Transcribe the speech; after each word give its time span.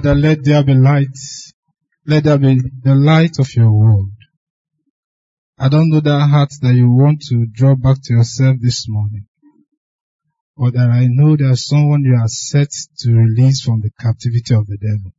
Father, 0.00 0.14
let 0.14 0.42
there 0.44 0.64
be 0.64 0.72
light. 0.72 1.18
Let 2.06 2.24
there 2.24 2.38
be 2.38 2.58
the 2.82 2.94
light 2.94 3.38
of 3.38 3.54
your 3.54 3.70
word. 3.70 4.14
I 5.58 5.68
don't 5.68 5.90
know 5.90 6.00
that 6.00 6.28
heart 6.30 6.48
that 6.62 6.74
you 6.74 6.90
want 6.90 7.20
to 7.28 7.44
draw 7.52 7.74
back 7.74 7.98
to 8.04 8.14
yourself 8.14 8.56
this 8.62 8.86
morning. 8.88 9.26
But 10.56 10.72
that 10.72 10.88
I 10.88 11.06
know 11.06 11.36
there's 11.36 11.66
someone 11.66 12.02
you 12.02 12.14
are 12.14 12.28
set 12.28 12.70
to 13.00 13.12
release 13.12 13.60
from 13.60 13.82
the 13.82 13.90
captivity 14.00 14.54
of 14.54 14.66
the 14.68 14.78
devil. 14.78 15.12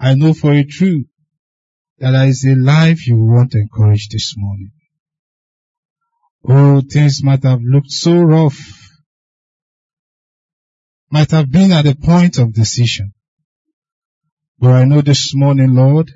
I 0.00 0.14
know 0.14 0.34
for 0.34 0.52
a 0.52 0.64
truth 0.64 1.06
that 1.98 2.10
there 2.10 2.26
is 2.26 2.44
a 2.44 2.56
life 2.56 3.06
you 3.06 3.16
want 3.16 3.52
to 3.52 3.58
encourage 3.58 4.08
this 4.08 4.34
morning. 4.36 4.72
Oh, 6.48 6.80
things 6.80 7.22
might 7.22 7.44
have 7.44 7.60
looked 7.62 7.92
so 7.92 8.20
rough. 8.20 8.83
Might 11.14 11.30
have 11.30 11.48
been 11.48 11.70
at 11.70 11.84
the 11.84 11.94
point 11.94 12.38
of 12.38 12.52
decision. 12.52 13.12
But 14.58 14.72
I 14.72 14.84
know 14.84 15.00
this 15.00 15.32
morning, 15.32 15.72
Lord, 15.72 16.10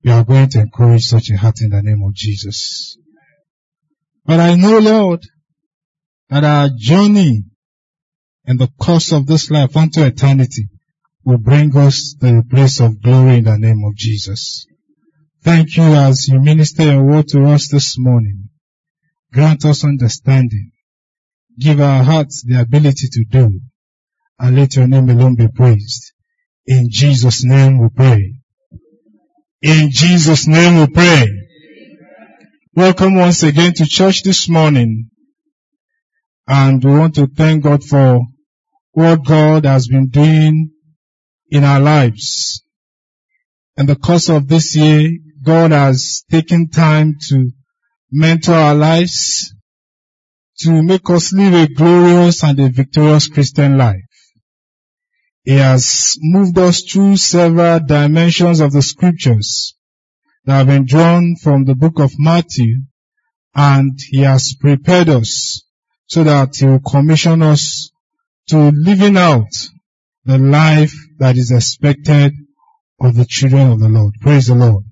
you 0.00 0.10
are 0.10 0.24
going 0.24 0.48
to 0.48 0.62
encourage 0.62 1.02
such 1.02 1.30
a 1.30 1.36
heart 1.36 1.60
in 1.60 1.70
the 1.70 1.80
name 1.80 2.02
of 2.04 2.14
Jesus. 2.14 2.98
But 4.26 4.40
I 4.40 4.56
know, 4.56 4.80
Lord, 4.80 5.20
that 6.28 6.42
our 6.42 6.68
journey 6.76 7.44
in 8.44 8.56
the 8.56 8.72
course 8.76 9.12
of 9.12 9.26
this 9.26 9.52
life 9.52 9.76
unto 9.76 10.02
eternity 10.02 10.64
will 11.24 11.38
bring 11.38 11.76
us 11.76 12.16
to 12.20 12.26
the 12.26 12.44
place 12.50 12.80
of 12.80 13.00
glory 13.00 13.36
in 13.36 13.44
the 13.44 13.56
name 13.56 13.84
of 13.86 13.94
Jesus. 13.94 14.66
Thank 15.44 15.76
you 15.76 15.84
as 15.84 16.26
you 16.26 16.40
minister 16.40 16.82
your 16.82 17.04
word 17.04 17.28
to 17.28 17.44
us 17.44 17.68
this 17.68 17.94
morning. 18.00 18.48
Grant 19.32 19.64
us 19.64 19.84
understanding. 19.84 20.72
Give 21.58 21.80
our 21.80 22.04
hearts 22.04 22.44
the 22.46 22.60
ability 22.60 23.08
to 23.10 23.24
do. 23.24 23.60
And 24.38 24.56
let 24.56 24.76
your 24.76 24.86
name 24.86 25.10
alone 25.10 25.34
be 25.34 25.48
praised. 25.48 26.12
In 26.66 26.88
Jesus' 26.90 27.44
name 27.44 27.78
we 27.78 27.88
pray. 27.88 28.34
In 29.62 29.90
Jesus' 29.90 30.46
name 30.46 30.78
we 30.78 30.86
pray. 30.86 31.26
Welcome 32.74 33.16
once 33.16 33.42
again 33.42 33.72
to 33.74 33.86
church 33.86 34.22
this 34.22 34.48
morning. 34.48 35.10
And 36.46 36.84
we 36.84 36.92
want 36.92 37.16
to 37.16 37.26
thank 37.26 37.64
God 37.64 37.82
for 37.82 38.20
what 38.92 39.24
God 39.24 39.64
has 39.64 39.88
been 39.88 40.08
doing 40.08 40.70
in 41.50 41.64
our 41.64 41.80
lives. 41.80 42.62
In 43.76 43.86
the 43.86 43.96
course 43.96 44.28
of 44.28 44.46
this 44.46 44.76
year, 44.76 45.10
God 45.42 45.72
has 45.72 46.22
taken 46.30 46.68
time 46.68 47.16
to 47.28 47.50
mentor 48.12 48.54
our 48.54 48.74
lives, 48.74 49.52
to 50.60 50.82
make 50.82 51.08
us 51.10 51.32
live 51.32 51.54
a 51.54 51.72
glorious 51.72 52.42
and 52.42 52.58
a 52.60 52.68
victorious 52.68 53.28
Christian 53.28 53.78
life. 53.78 54.02
He 55.44 55.54
has 55.54 56.16
moved 56.20 56.58
us 56.58 56.82
through 56.82 57.16
several 57.16 57.80
dimensions 57.80 58.60
of 58.60 58.72
the 58.72 58.82
scriptures 58.82 59.74
that 60.44 60.58
have 60.58 60.66
been 60.66 60.84
drawn 60.84 61.36
from 61.36 61.64
the 61.64 61.74
book 61.74 61.98
of 61.98 62.12
Matthew 62.18 62.82
and 63.54 63.98
he 64.10 64.20
has 64.22 64.54
prepared 64.60 65.08
us 65.08 65.64
so 66.06 66.24
that 66.24 66.56
he 66.56 66.66
will 66.66 66.80
commission 66.80 67.42
us 67.42 67.90
to 68.48 68.70
living 68.70 69.16
out 69.16 69.50
the 70.24 70.38
life 70.38 70.94
that 71.18 71.36
is 71.36 71.50
expected 71.50 72.32
of 73.00 73.14
the 73.14 73.24
children 73.24 73.72
of 73.72 73.80
the 73.80 73.88
Lord. 73.88 74.14
Praise 74.20 74.48
the 74.48 74.54
Lord. 74.54 74.84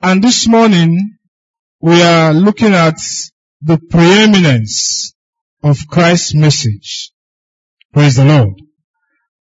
And 0.00 0.22
this 0.22 0.46
morning 0.46 1.18
we 1.80 2.02
are 2.02 2.32
looking 2.32 2.72
at 2.72 2.98
the 3.62 3.78
preeminence 3.78 5.14
of 5.62 5.86
Christ's 5.88 6.34
message. 6.34 7.12
Praise 7.92 8.16
the 8.16 8.24
Lord 8.24 8.54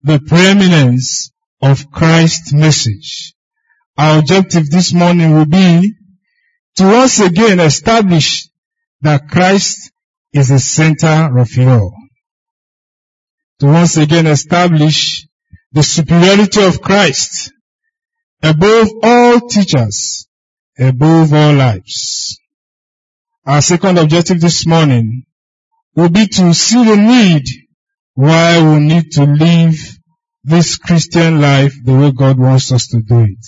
the 0.03 0.19
preeminence 0.19 1.31
of 1.61 1.91
Christ's 1.91 2.53
message. 2.53 3.33
Our 3.97 4.19
objective 4.19 4.69
this 4.69 4.93
morning 4.93 5.33
will 5.33 5.45
be 5.45 5.93
to 6.75 6.83
once 6.83 7.19
again 7.19 7.59
establish 7.59 8.47
that 9.01 9.27
Christ 9.27 9.91
is 10.31 10.49
the 10.49 10.59
center 10.59 11.37
of 11.37 11.49
it 11.57 11.67
all. 11.67 11.93
To 13.59 13.65
once 13.65 13.97
again 13.97 14.27
establish 14.27 15.27
the 15.73 15.83
superiority 15.83 16.63
of 16.63 16.81
Christ 16.81 17.51
above 18.41 18.89
all 19.03 19.41
teachers, 19.49 20.27
above 20.77 21.33
all 21.33 21.53
lives. 21.53 22.39
Our 23.49 23.63
second 23.63 23.97
objective 23.97 24.39
this 24.39 24.67
morning 24.67 25.23
will 25.95 26.09
be 26.09 26.27
to 26.27 26.53
see 26.53 26.85
the 26.85 26.95
need 26.95 27.45
why 28.13 28.61
we 28.61 28.79
need 28.79 29.13
to 29.13 29.23
live 29.23 29.73
this 30.43 30.77
Christian 30.77 31.41
life 31.41 31.73
the 31.83 31.95
way 31.95 32.11
God 32.11 32.37
wants 32.37 32.71
us 32.71 32.85
to 32.89 33.01
do 33.01 33.21
it. 33.21 33.43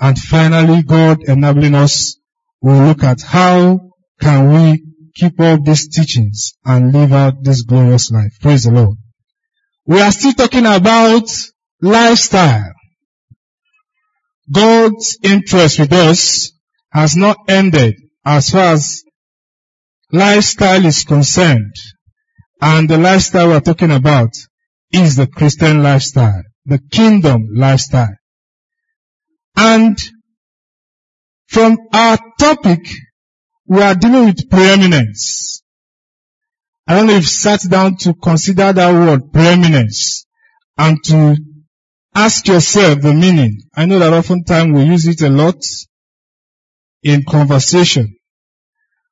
And 0.00 0.18
finally, 0.18 0.82
God 0.82 1.22
enabling 1.22 1.76
us, 1.76 2.18
we'll 2.60 2.84
look 2.84 3.04
at 3.04 3.22
how 3.22 3.92
can 4.20 4.52
we 4.54 4.84
keep 5.14 5.38
up 5.38 5.62
these 5.62 5.86
teachings 5.86 6.54
and 6.64 6.92
live 6.92 7.12
out 7.12 7.44
this 7.44 7.62
glorious 7.62 8.10
life. 8.10 8.32
Praise 8.40 8.64
the 8.64 8.72
Lord. 8.72 8.98
We 9.86 10.00
are 10.00 10.10
still 10.10 10.32
talking 10.32 10.66
about 10.66 11.30
lifestyle. 11.80 12.72
God's 14.50 15.16
interest 15.22 15.78
with 15.78 15.92
us 15.92 16.50
has 16.90 17.16
not 17.16 17.36
ended 17.46 17.94
as 18.24 18.50
far 18.50 18.74
as 18.74 19.04
lifestyle 20.12 20.84
is 20.84 21.04
concerned. 21.04 21.74
And 22.60 22.88
the 22.88 22.98
lifestyle 22.98 23.48
we're 23.48 23.60
talking 23.60 23.90
about 23.90 24.30
is 24.92 25.16
the 25.16 25.26
Christian 25.26 25.82
lifestyle, 25.82 26.42
the 26.64 26.78
kingdom 26.90 27.48
lifestyle. 27.54 28.14
And 29.56 29.98
from 31.48 31.76
our 31.92 32.18
topic, 32.38 32.86
we 33.66 33.82
are 33.82 33.94
dealing 33.94 34.26
with 34.26 34.50
preeminence. 34.50 35.62
I 36.86 36.96
don't 36.96 37.06
know 37.06 37.14
if 37.14 37.22
you 37.22 37.28
sat 37.28 37.60
down 37.68 37.96
to 37.98 38.14
consider 38.14 38.72
that 38.72 38.92
word 38.92 39.32
preeminence 39.32 40.26
and 40.76 41.02
to 41.04 41.36
ask 42.14 42.46
yourself 42.46 43.00
the 43.00 43.14
meaning. 43.14 43.62
I 43.74 43.86
know 43.86 43.98
that 43.98 44.12
oftentimes 44.12 44.72
we 44.74 44.84
use 44.84 45.06
it 45.06 45.22
a 45.22 45.30
lot 45.30 45.62
in 47.02 47.24
conversation. 47.24 48.16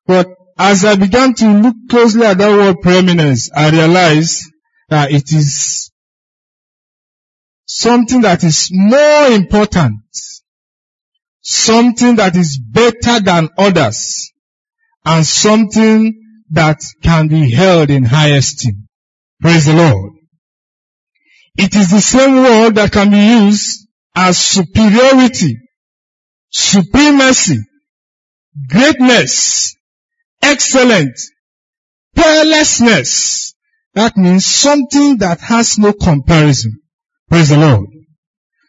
But 0.06 0.28
as 0.60 0.84
I 0.84 0.94
began 0.94 1.32
to 1.36 1.48
look 1.48 1.74
closely 1.88 2.26
at 2.26 2.36
that 2.36 2.50
word 2.50 2.82
preeminence, 2.82 3.50
I 3.56 3.70
realized 3.70 4.42
that 4.90 5.10
it 5.10 5.32
is 5.32 5.90
something 7.64 8.20
that 8.20 8.44
is 8.44 8.68
more 8.70 9.28
important, 9.28 10.02
something 11.40 12.16
that 12.16 12.36
is 12.36 12.60
better 12.62 13.20
than 13.20 13.48
others, 13.56 14.32
and 15.06 15.24
something 15.24 16.42
that 16.50 16.82
can 17.02 17.28
be 17.28 17.50
held 17.50 17.88
in 17.88 18.04
high 18.04 18.32
esteem. 18.36 18.86
Praise 19.40 19.64
the 19.64 19.72
Lord. 19.72 20.12
It 21.56 21.74
is 21.74 21.90
the 21.90 22.02
same 22.02 22.34
word 22.34 22.74
that 22.74 22.92
can 22.92 23.10
be 23.10 23.46
used 23.46 23.88
as 24.14 24.36
superiority, 24.36 25.56
supremacy, 26.50 27.60
greatness, 28.68 29.74
excellent, 30.42 31.18
peerlessness. 32.14 33.54
That 33.94 34.16
means 34.16 34.46
something 34.46 35.18
that 35.18 35.40
has 35.40 35.78
no 35.78 35.92
comparison. 35.92 36.80
Praise 37.28 37.48
the 37.48 37.58
Lord. 37.58 37.86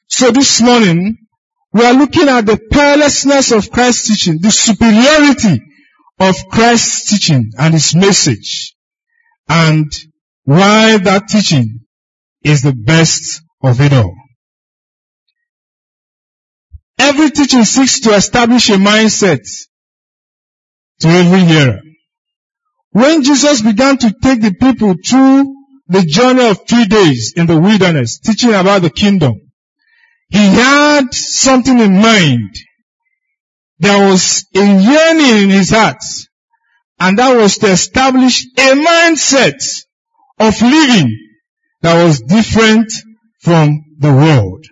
So 0.08 0.32
this 0.32 0.62
morning, 0.62 1.18
we 1.74 1.86
are 1.86 1.94
looking 1.94 2.28
at 2.28 2.46
the 2.46 2.60
peerlessness 2.72 3.52
of 3.52 3.72
Christ's 3.72 4.10
teaching, 4.10 4.40
the 4.42 4.52
superiority 4.52 5.62
of 6.20 6.36
Christ's 6.50 7.10
teaching 7.10 7.52
and 7.58 7.74
his 7.74 7.96
message, 7.96 8.76
and 9.48 9.92
why 10.44 10.98
that 10.98 11.28
teaching 11.28 11.80
is 12.44 12.62
the 12.62 12.74
best 12.74 13.42
of 13.64 13.80
it 13.80 13.94
all. 13.94 14.14
Every 16.98 17.32
teaching 17.32 17.64
seeks 17.64 18.02
to 18.02 18.14
establish 18.14 18.70
a 18.70 18.74
mindset 18.74 19.48
to 21.01 21.07
every 21.07 21.42
hearer. 21.42 21.80
When 22.92 23.24
Jesus 23.24 23.62
began 23.62 23.98
to 23.98 24.13
take 24.21 24.42
the 24.42 24.53
people 24.53 24.95
through 25.06 25.56
the 25.88 26.03
journey 26.03 26.50
of 26.50 26.68
three 26.68 26.86
days 26.86 27.33
in 27.36 27.48
the 27.48 27.59
wilderness, 27.59 28.19
teaching 28.19 28.53
about 28.53 28.81
the 28.81 28.89
kingdom, 28.89 29.33
he 30.30 30.39
had 30.39 31.13
something 31.13 31.80
in 31.80 32.01
mind. 32.01 32.56
There 33.80 34.09
was 34.09 34.45
a 34.56 34.59
yearning 34.59 35.44
in 35.44 35.50
his 35.50 35.71
heart, 35.71 36.03
and 37.00 37.18
that 37.18 37.36
was 37.36 37.57
to 37.59 37.71
establish 37.71 38.45
a 38.57 38.71
mindset 38.74 39.83
of 40.39 40.62
living 40.62 41.18
that 41.81 42.03
was 42.03 42.21
different 42.21 42.92
from 43.42 43.83
the 44.00 44.13
world. 44.13 44.65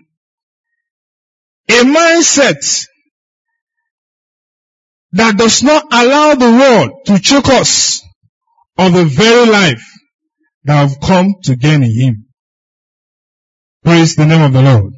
A 1.70 1.84
mindset 1.84 2.88
that 5.14 5.38
does 5.38 5.64
not 5.64 5.86
allow 5.92 6.36
the 6.36 6.52
world 6.52 6.92
to 7.06 7.20
choke 7.20 7.50
us 7.50 8.02
of 8.78 8.94
the 8.94 9.06
very 9.06 9.46
life 9.50 9.86
that 10.64 10.76
have 10.76 11.00
come 11.00 11.36
to 11.44 11.56
gain 11.56 11.84
in 11.84 12.00
him. 12.00 12.26
Praise 13.84 14.16
the 14.16 14.26
name 14.26 14.42
of 14.42 14.54
the 14.54 14.62
Lord. 14.62 14.94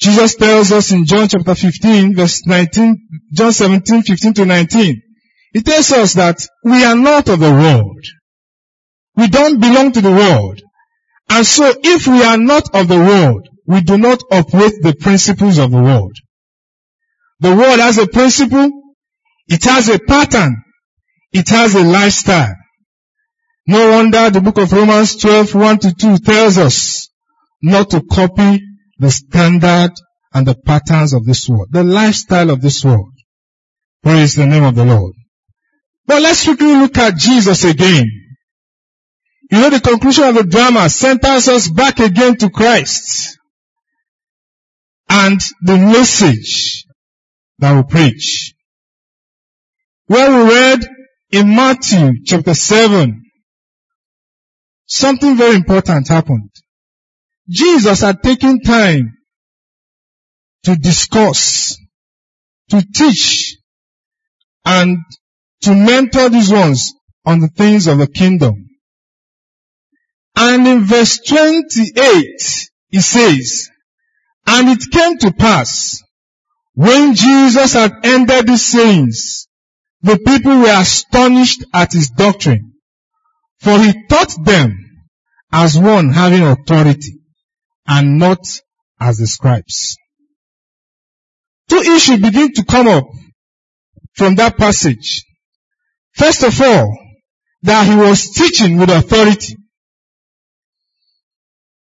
Jesus 0.00 0.34
tells 0.34 0.72
us 0.72 0.90
in 0.90 1.06
John 1.06 1.28
chapter 1.28 1.54
15 1.54 2.16
verse 2.16 2.44
19, 2.46 3.08
John 3.32 3.52
17, 3.52 4.02
15 4.02 4.34
to 4.34 4.44
19. 4.44 5.02
He 5.52 5.62
tells 5.62 5.92
us 5.92 6.14
that 6.14 6.38
we 6.64 6.84
are 6.84 6.96
not 6.96 7.28
of 7.28 7.38
the 7.38 7.50
world. 7.50 8.04
We 9.16 9.28
don't 9.28 9.60
belong 9.60 9.92
to 9.92 10.00
the 10.00 10.10
world. 10.10 10.60
And 11.28 11.46
so 11.46 11.72
if 11.82 12.06
we 12.06 12.22
are 12.22 12.38
not 12.38 12.74
of 12.74 12.88
the 12.88 12.98
world, 12.98 13.48
we 13.66 13.80
do 13.80 13.96
not 13.96 14.22
operate 14.30 14.82
the 14.82 14.96
principles 14.98 15.58
of 15.58 15.70
the 15.70 15.82
world. 15.82 16.16
The 17.42 17.56
world 17.56 17.80
has 17.80 17.98
a 17.98 18.06
principle, 18.06 18.70
it 19.48 19.64
has 19.64 19.88
a 19.88 19.98
pattern, 19.98 20.62
it 21.32 21.48
has 21.48 21.74
a 21.74 21.82
lifestyle. 21.82 22.54
No 23.66 23.90
wonder 23.90 24.30
the 24.30 24.40
book 24.40 24.58
of 24.58 24.72
Romans 24.72 25.16
12, 25.16 25.52
1 25.52 25.78
to 25.80 25.92
2 25.92 26.18
tells 26.18 26.56
us 26.58 27.08
not 27.60 27.90
to 27.90 28.00
copy 28.02 28.62
the 28.96 29.10
standard 29.10 29.90
and 30.32 30.46
the 30.46 30.54
patterns 30.54 31.14
of 31.14 31.26
this 31.26 31.48
world, 31.48 31.66
the 31.72 31.82
lifestyle 31.82 32.48
of 32.50 32.62
this 32.62 32.84
world. 32.84 33.12
Praise 34.04 34.36
the 34.36 34.46
name 34.46 34.62
of 34.62 34.76
the 34.76 34.84
Lord. 34.84 35.14
But 36.06 36.22
let's 36.22 36.44
quickly 36.44 36.76
look 36.76 36.96
at 36.98 37.16
Jesus 37.16 37.64
again. 37.64 38.06
You 39.50 39.58
know 39.58 39.70
the 39.70 39.80
conclusion 39.80 40.26
of 40.26 40.36
the 40.36 40.44
drama 40.44 40.88
centers 40.88 41.48
us 41.48 41.68
back 41.68 41.98
again 41.98 42.36
to 42.36 42.50
Christ 42.50 43.36
and 45.08 45.40
the 45.62 45.76
message 45.76 46.84
that 47.62 47.76
we 47.76 47.82
preach. 47.84 48.54
Where 50.06 50.30
we 50.30 50.50
read 50.50 50.80
in 51.30 51.54
Matthew 51.54 52.24
chapter 52.24 52.54
7, 52.54 53.22
something 54.86 55.36
very 55.36 55.54
important 55.54 56.08
happened. 56.08 56.50
Jesus 57.48 58.00
had 58.00 58.20
taken 58.20 58.60
time 58.62 59.12
to 60.64 60.74
discuss, 60.74 61.78
to 62.70 62.84
teach, 62.94 63.56
and 64.64 64.98
to 65.60 65.72
mentor 65.72 66.30
these 66.30 66.50
ones 66.52 66.92
on 67.24 67.38
the 67.38 67.48
things 67.48 67.86
of 67.86 67.98
the 67.98 68.08
kingdom. 68.08 68.54
And 70.34 70.66
in 70.66 70.80
verse 70.80 71.20
28, 71.20 72.24
he 72.88 73.00
says, 73.00 73.70
And 74.48 74.68
it 74.68 74.90
came 74.90 75.18
to 75.18 75.32
pass, 75.32 76.01
when 76.74 77.14
Jesus 77.14 77.74
had 77.74 77.92
ended 78.04 78.46
these 78.46 78.64
sayings, 78.64 79.46
the 80.00 80.18
people 80.18 80.58
were 80.58 80.80
astonished 80.80 81.64
at 81.72 81.92
his 81.92 82.10
doctrine, 82.10 82.72
for 83.60 83.78
he 83.78 84.06
taught 84.08 84.34
them 84.44 84.76
as 85.52 85.78
one 85.78 86.10
having 86.10 86.42
authority, 86.42 87.20
and 87.86 88.18
not 88.18 88.40
as 88.98 89.18
the 89.18 89.26
scribes. 89.26 89.96
Two 91.68 91.78
issues 91.78 92.20
begin 92.20 92.52
to 92.54 92.64
come 92.64 92.88
up 92.88 93.04
from 94.14 94.36
that 94.36 94.56
passage. 94.56 95.24
First 96.14 96.42
of 96.42 96.60
all, 96.60 96.96
that 97.62 97.86
he 97.86 97.94
was 97.94 98.30
teaching 98.30 98.78
with 98.78 98.90
authority. 98.90 99.56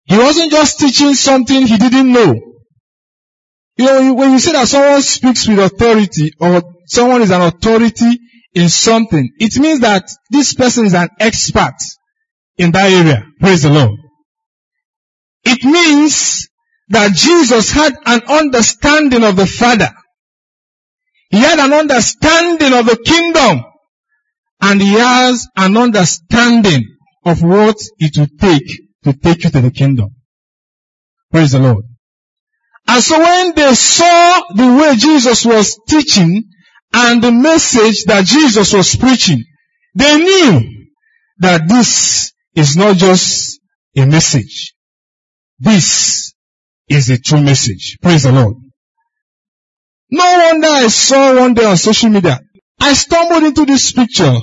He 0.05 0.19
wasn't 0.19 0.50
just 0.50 0.81
teaching 0.81 1.15
something 1.15 1.67
he 1.67 1.76
didn't 1.76 2.12
know. 2.12 2.50
You 3.81 3.87
know, 3.87 4.12
when 4.12 4.32
you 4.32 4.38
say 4.38 4.53
that 4.53 4.69
someone 4.69 5.00
speaks 5.00 5.49
with 5.49 5.59
authority 5.59 6.35
or 6.38 6.62
someone 6.87 7.23
is 7.23 7.31
an 7.31 7.41
authority 7.41 8.19
in 8.53 8.69
something, 8.69 9.31
it 9.38 9.59
means 9.59 9.81
that 9.81 10.05
this 10.31 10.53
person 10.53 10.85
is 10.85 10.93
an 10.93 11.09
expert 11.19 11.77
in 12.59 12.73
that 12.73 12.91
area. 12.91 13.25
Praise 13.41 13.62
the 13.62 13.71
Lord. 13.71 13.99
It 15.44 15.65
means 15.65 16.47
that 16.91 17.12
Jesus 17.15 17.71
had 17.71 17.94
an 18.05 18.21
understanding 18.29 19.25
of 19.25 19.37
the 19.37 19.47
Father. 19.47 19.88
He 21.31 21.38
had 21.38 21.59
an 21.59 21.73
understanding 21.73 22.75
of 22.75 22.85
the 22.85 22.99
kingdom. 23.03 23.65
And 24.61 24.79
he 24.79 24.93
has 24.93 25.47
an 25.56 25.79
understanding 25.79 26.85
of 27.25 27.43
what 27.43 27.76
it 27.99 28.19
will 28.19 28.29
take 28.38 28.69
to 29.05 29.15
take 29.15 29.44
you 29.44 29.49
to 29.49 29.61
the 29.62 29.71
kingdom. 29.71 30.11
Praise 31.33 31.53
the 31.53 31.61
Lord. 31.61 31.89
And 32.90 33.04
so 33.04 33.20
when 33.20 33.54
they 33.54 33.72
saw 33.76 34.42
the 34.52 34.66
way 34.81 34.96
Jesus 34.96 35.46
was 35.46 35.78
teaching 35.88 36.42
and 36.92 37.22
the 37.22 37.31
message 37.31 38.02
that 38.06 38.25
Jesus 38.25 38.72
was 38.72 38.96
preaching, 38.96 39.44
they 39.94 40.16
knew 40.19 40.88
that 41.38 41.69
this 41.69 42.32
is 42.56 42.76
not 42.76 42.96
just 42.96 43.60
a 43.96 44.06
message. 44.06 44.75
This 45.60 46.34
is 46.88 47.06
the 47.06 47.19
true 47.19 47.40
message. 47.40 47.96
Praise 48.02 48.25
the 48.25 48.32
Lord. 48.32 48.56
No 50.10 50.25
wonder 50.25 50.66
I 50.66 50.88
saw 50.88 51.37
one 51.37 51.54
day 51.54 51.66
on 51.66 51.76
social 51.76 52.10
media. 52.10 52.40
I 52.81 52.94
stumbled 52.94 53.44
into 53.44 53.66
this 53.66 53.92
picture 53.92 54.34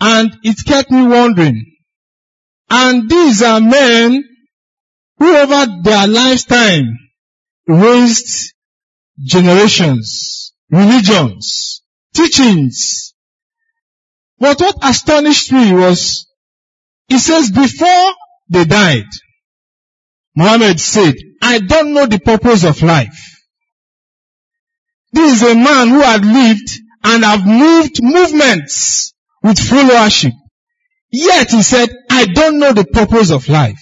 and 0.00 0.36
it 0.42 0.56
kept 0.66 0.90
me 0.90 1.06
wondering. 1.06 1.64
And 2.68 3.08
these 3.08 3.42
are 3.44 3.60
men 3.60 4.24
who 5.18 5.36
over 5.36 5.66
their 5.84 6.08
lifetime 6.08 6.98
raised 7.66 8.54
generations, 9.18 10.52
religions, 10.70 11.82
teachings. 12.14 13.14
But 14.38 14.60
what 14.60 14.76
astonished 14.82 15.52
me 15.52 15.72
was, 15.72 16.26
he 17.08 17.18
says 17.18 17.50
before 17.50 18.12
they 18.48 18.64
died, 18.64 19.06
Muhammad 20.36 20.80
said, 20.80 21.14
I 21.40 21.58
don't 21.60 21.94
know 21.94 22.06
the 22.06 22.18
purpose 22.18 22.64
of 22.64 22.82
life. 22.82 23.34
This 25.12 25.40
is 25.40 25.48
a 25.48 25.54
man 25.54 25.88
who 25.88 26.00
had 26.00 26.24
lived 26.24 26.80
and 27.04 27.24
have 27.24 27.46
moved 27.46 28.02
movements 28.02 29.14
with 29.42 29.58
followership. 29.58 30.32
Yet 31.10 31.50
he 31.52 31.62
said, 31.62 31.88
I 32.10 32.26
don't 32.26 32.58
know 32.58 32.72
the 32.72 32.84
purpose 32.84 33.30
of 33.30 33.48
life. 33.48 33.78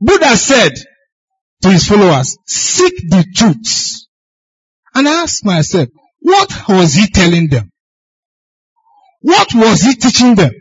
Buddha 0.00 0.36
said 0.36 0.72
to 1.62 1.70
his 1.70 1.86
followers, 1.86 2.36
seek 2.46 2.94
the 3.08 3.24
truth. 3.34 4.06
And 4.94 5.08
I 5.08 5.22
asked 5.22 5.44
myself, 5.44 5.88
what 6.20 6.50
was 6.68 6.94
he 6.94 7.08
telling 7.08 7.48
them? 7.48 7.70
What 9.20 9.48
was 9.54 9.82
he 9.82 9.94
teaching 9.94 10.34
them? 10.34 10.52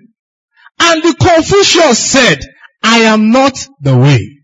And 0.80 1.04
the 1.04 1.16
Confucius 1.16 2.00
said, 2.00 2.40
I 2.84 3.00
am 3.00 3.32
not 3.32 3.68
the 3.82 3.98
way. 3.98 4.38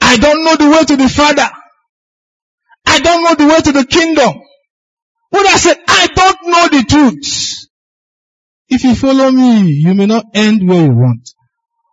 I 0.00 0.16
don't 0.16 0.44
know 0.44 0.56
the 0.56 0.70
way 0.70 0.84
to 0.84 0.96
the 0.96 1.08
Father. 1.08 1.48
I 2.86 3.00
don't 3.00 3.24
know 3.24 3.34
the 3.34 3.52
way 3.52 3.60
to 3.60 3.72
the 3.72 3.86
kingdom. 3.86 4.32
Buddha 5.30 5.58
said, 5.58 5.78
I 5.88 6.08
don't 6.08 6.46
know 6.46 6.68
the 6.68 6.84
truth. 6.84 7.68
If 8.68 8.84
you 8.84 8.94
follow 8.94 9.30
me, 9.30 9.70
you 9.70 9.94
may 9.94 10.06
not 10.06 10.26
end 10.34 10.68
where 10.68 10.84
you 10.84 10.94
want. 10.94 11.28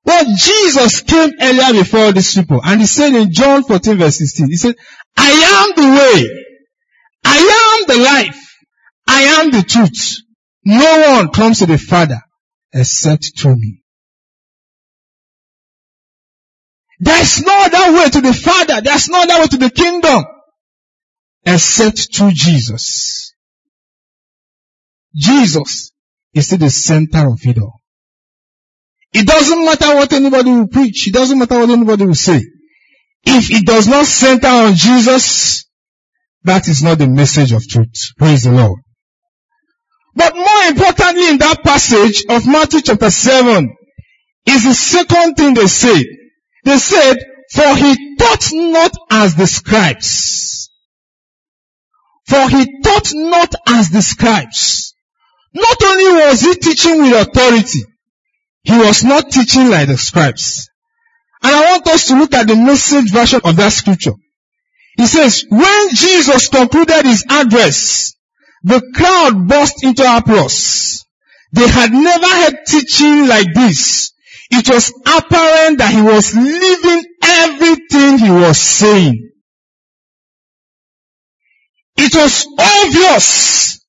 Well, 0.10 0.26
Jesus 0.36 1.02
came 1.02 1.34
earlier 1.40 1.84
before 1.84 2.12
these 2.14 2.34
people 2.34 2.60
and 2.64 2.82
he 2.82 2.88
said 2.88 3.14
in 3.14 3.32
John 3.32 3.64
14 3.64 3.96
verse 4.00 4.18
16, 4.18 4.48
he 4.48 4.56
said, 4.56 4.74
I 5.16 5.30
am 5.30 5.84
the 5.84 5.88
way. 5.88 6.46
I 7.24 7.78
am 7.78 7.96
the 7.96 8.04
life. 8.04 8.56
I 9.08 9.22
am 9.22 9.52
the 9.52 9.62
truth. 9.62 10.24
No 10.66 11.12
one 11.12 11.30
comes 11.30 11.60
to 11.60 11.68
the 11.68 11.78
Father 11.78 12.20
except 12.74 13.40
through 13.40 13.58
me. 13.58 13.84
There's 17.00 17.44
no 17.44 17.66
other 17.66 17.94
way 17.94 18.10
to 18.10 18.22
the 18.22 18.34
Father. 18.34 18.82
There's 18.82 19.10
no 19.10 19.22
other 19.22 19.42
way 19.42 19.48
to 19.48 19.58
the 19.58 19.70
kingdom 19.70 20.26
except 21.46 22.16
through 22.16 22.32
Jesus. 22.32 23.36
Jesus 25.14 25.92
is 26.34 26.48
still 26.48 26.58
the 26.58 26.72
center 26.72 27.28
of 27.30 27.40
it 27.44 27.60
all. 27.60 27.80
It 29.14 29.26
doesn't 29.26 29.66
matter 29.66 29.96
what 29.96 30.14
anybody 30.14 30.52
will 30.52 30.68
preach. 30.68 31.08
It 31.08 31.14
doesn't 31.14 31.38
matter 31.38 31.60
what 31.60 31.70
anybody 31.70 32.06
will 32.06 32.16
say. 32.16 32.42
If 33.26 33.52
it 33.52 33.66
does 33.66 33.88
not 33.88 34.06
center 34.06 34.48
on 34.48 34.76
Jesus, 34.76 35.66
that 36.44 36.68
is 36.68 36.84
not 36.84 37.00
the 37.00 37.08
message 37.08 37.52
of 37.52 37.68
truth. 37.68 38.14
Praise 38.18 38.44
the 38.44 38.52
Lord. 38.52 38.80
But 40.16 40.36
more 40.36 40.64
importantly 40.68 41.30
in 41.30 41.38
that 41.40 41.64
passage 41.64 42.24
of 42.30 42.48
Matthew 42.48 42.82
chapter 42.82 43.10
7 43.10 43.70
is 44.46 44.64
the 44.64 44.74
second 44.74 45.36
thing 45.36 45.54
they 45.54 45.68
said. 45.68 46.04
They 46.66 46.78
said, 46.78 47.18
for 47.52 47.76
he 47.76 48.16
taught 48.18 48.50
not 48.54 48.92
as 49.10 49.36
the 49.36 49.48
scribes. 49.48 50.70
For 52.28 52.48
he 52.50 52.82
taught 52.82 53.12
not 53.14 53.56
as 53.68 53.90
the 53.90 54.02
scribes. 54.02 54.94
Not 55.54 55.84
only 55.84 56.26
was 56.26 56.42
he 56.42 56.54
teaching 56.56 57.02
with 57.02 57.28
authority, 57.28 57.80
he 58.70 58.78
was 58.78 59.04
not 59.04 59.32
teaching 59.32 59.70
like 59.70 59.88
the 59.88 59.98
scribes. 59.98 60.70
And 61.42 61.56
I 61.56 61.72
want 61.72 61.88
us 61.88 62.08
to 62.08 62.20
look 62.20 62.36
at 62.36 62.48
the 62.48 62.56
message 62.56 63.12
version 63.12 63.42
of 63.44 63.56
that 63.56 63.72
scripture. 63.72 64.14
He 64.96 65.08
says, 65.08 65.44
when 65.50 65.90
Jesus 65.90 66.50
concluded 66.50 67.06
his 67.06 67.26
address, 67.28 68.14
the 68.64 68.82
crowd 68.94 69.48
burst 69.48 69.84
into 69.84 70.04
applause. 70.06 71.04
They 71.52 71.68
had 71.68 71.92
never 71.92 72.28
had 72.28 72.58
teaching 72.68 73.28
like 73.28 73.48
this. 73.56 74.12
It 74.52 74.70
was 74.70 74.94
apparent 75.02 75.80
that 75.80 75.92
he 75.92 76.02
was 76.02 76.36
living 76.36 77.06
everything 77.24 78.18
he 78.20 78.30
was 78.30 78.60
saying. 78.60 79.32
It 81.98 82.14
was 82.14 82.46
obvious 82.60 83.80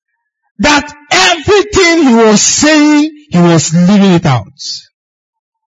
that 0.59 0.91
everything 1.11 2.09
he 2.09 2.15
was 2.15 2.41
saying, 2.41 3.20
he 3.31 3.39
was 3.39 3.73
living 3.73 4.13
it 4.13 4.27
out. 4.27 4.59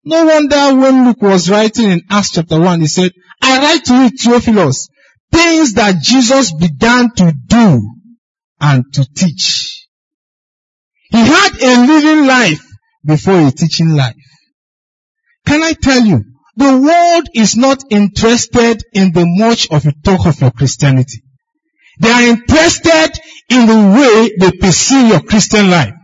No 0.04 0.24
wonder 0.24 0.80
when 0.80 1.06
Luke 1.06 1.20
was 1.20 1.50
writing 1.50 1.90
in 1.90 2.02
Acts 2.10 2.32
chapter 2.32 2.58
1, 2.58 2.80
he 2.80 2.86
said, 2.86 3.12
I 3.42 3.58
write 3.58 3.84
to 3.84 3.94
you, 3.94 4.08
Theophilus, 4.10 4.88
things 5.30 5.74
that 5.74 6.02
Jesus 6.02 6.52
began 6.52 7.10
to 7.16 7.32
do 7.46 7.82
and 8.60 8.84
to 8.94 9.06
teach. 9.14 9.86
He 11.10 11.18
had 11.18 11.50
a 11.60 11.86
living 11.86 12.26
life 12.26 12.64
before 13.04 13.46
a 13.46 13.50
teaching 13.50 13.90
life. 13.90 14.14
Can 15.46 15.62
I 15.62 15.74
tell 15.74 16.02
you, 16.02 16.24
the 16.56 16.78
world 16.78 17.28
is 17.34 17.56
not 17.56 17.82
interested 17.90 18.82
in 18.94 19.12
the 19.12 19.26
much 19.26 19.70
of 19.70 19.86
a 19.86 19.92
talk 20.04 20.26
of 20.26 20.40
your 20.40 20.50
Christianity. 20.50 21.22
They 22.00 22.10
are 22.10 22.22
interested 22.22 23.20
in 23.50 23.66
the 23.66 23.98
way 23.98 24.36
they 24.38 24.56
perceive 24.56 25.08
your 25.08 25.20
Christian 25.20 25.70
life. 25.70 25.94